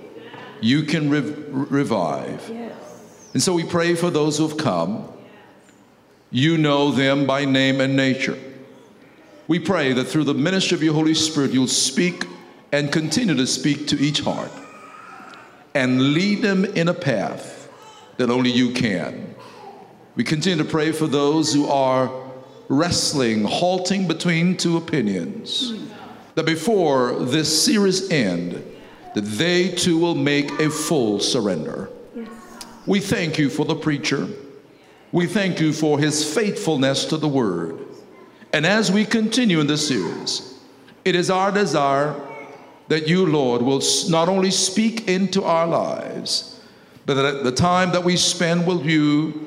[0.62, 2.52] You can rev- revive.
[3.34, 5.08] And so we pray for those who've come.
[6.32, 8.38] You know them by name and nature.
[9.48, 12.26] We pray that through the ministry of your Holy Spirit, you'll speak
[12.72, 14.52] and continue to speak to each heart
[15.74, 17.70] and lead them in a path
[18.18, 19.36] that only you can.
[20.16, 22.12] We continue to pray for those who are
[22.68, 25.74] wrestling, halting between two opinions,
[26.36, 28.64] that before this series end,
[29.16, 31.90] that they too will make a full surrender.
[32.88, 34.28] We thank you for the preacher.
[35.12, 37.80] We thank you for his faithfulness to the word.
[38.54, 40.58] And as we continue in this series,
[41.04, 42.16] it is our desire
[42.88, 46.62] that you, Lord, will not only speak into our lives,
[47.06, 49.46] but that the time that we spend with you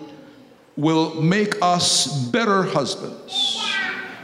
[0.76, 3.62] will make us better husbands,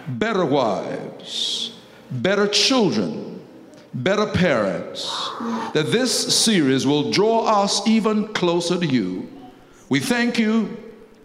[0.08, 1.78] better wives,
[2.10, 3.25] better children,
[3.94, 5.04] better parents.
[5.74, 9.28] That this series will draw us even closer to you.
[9.88, 10.76] We thank you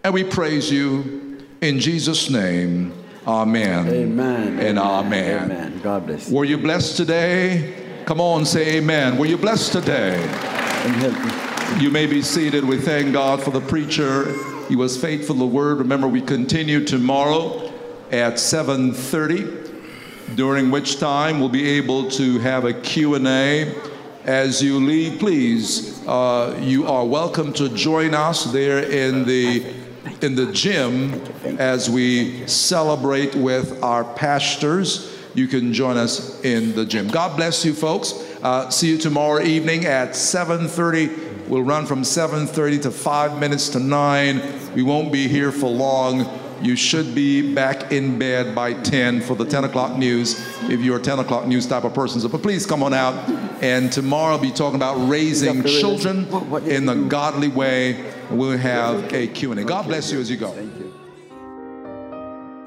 [0.04, 2.92] and we praise you in Jesus' name.
[3.26, 3.88] Amen.
[3.88, 4.58] Amen.
[4.58, 5.44] And amen.
[5.44, 5.80] Amen.
[5.82, 6.36] God bless you.
[6.36, 8.02] Were you blessed today?
[8.04, 9.16] Come on, say amen.
[9.16, 10.16] Were you blessed today?
[10.16, 11.82] And help me.
[11.82, 12.64] You may be seated.
[12.64, 14.32] We thank God for the preacher.
[14.68, 15.78] He was faithful to the word.
[15.78, 17.72] Remember, we continue tomorrow
[18.10, 19.61] at 7:30,
[20.34, 23.74] during which time we'll be able to have a Q&A.
[24.24, 29.82] As you leave, please, uh, you are welcome to join us there in the
[30.20, 31.14] in the gym
[31.58, 35.18] as we celebrate with our pastors.
[35.34, 37.08] You can join us in the gym.
[37.08, 38.12] God bless you, folks.
[38.42, 41.48] Uh, see you tomorrow evening at 7:30.
[41.48, 44.40] We'll run from 7:30 to five minutes to nine.
[44.76, 46.41] We won't be here for long.
[46.62, 50.40] You should be back in bed by 10 for the 10 o'clock news
[50.70, 52.20] if you're a 10 o'clock news type of person.
[52.20, 53.14] So, but please come on out.
[53.60, 56.28] And tomorrow I'll be talking about raising children
[56.64, 58.12] in the godly way.
[58.30, 59.64] We'll have a Q&A.
[59.64, 60.50] God bless you as you go.
[60.50, 60.92] Thank you.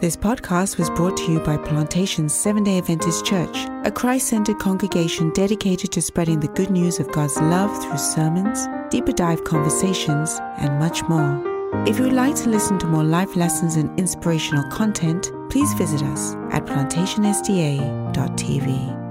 [0.02, 4.60] This podcast was brought to you by Plantation Seventh day Adventist Church, a Christ centered
[4.60, 10.38] congregation dedicated to spreading the good news of God's love through sermons, deeper dive conversations,
[10.58, 11.55] and much more.
[11.88, 16.02] If you would like to listen to more life lessons and inspirational content, please visit
[16.04, 19.05] us at plantationsda.tv.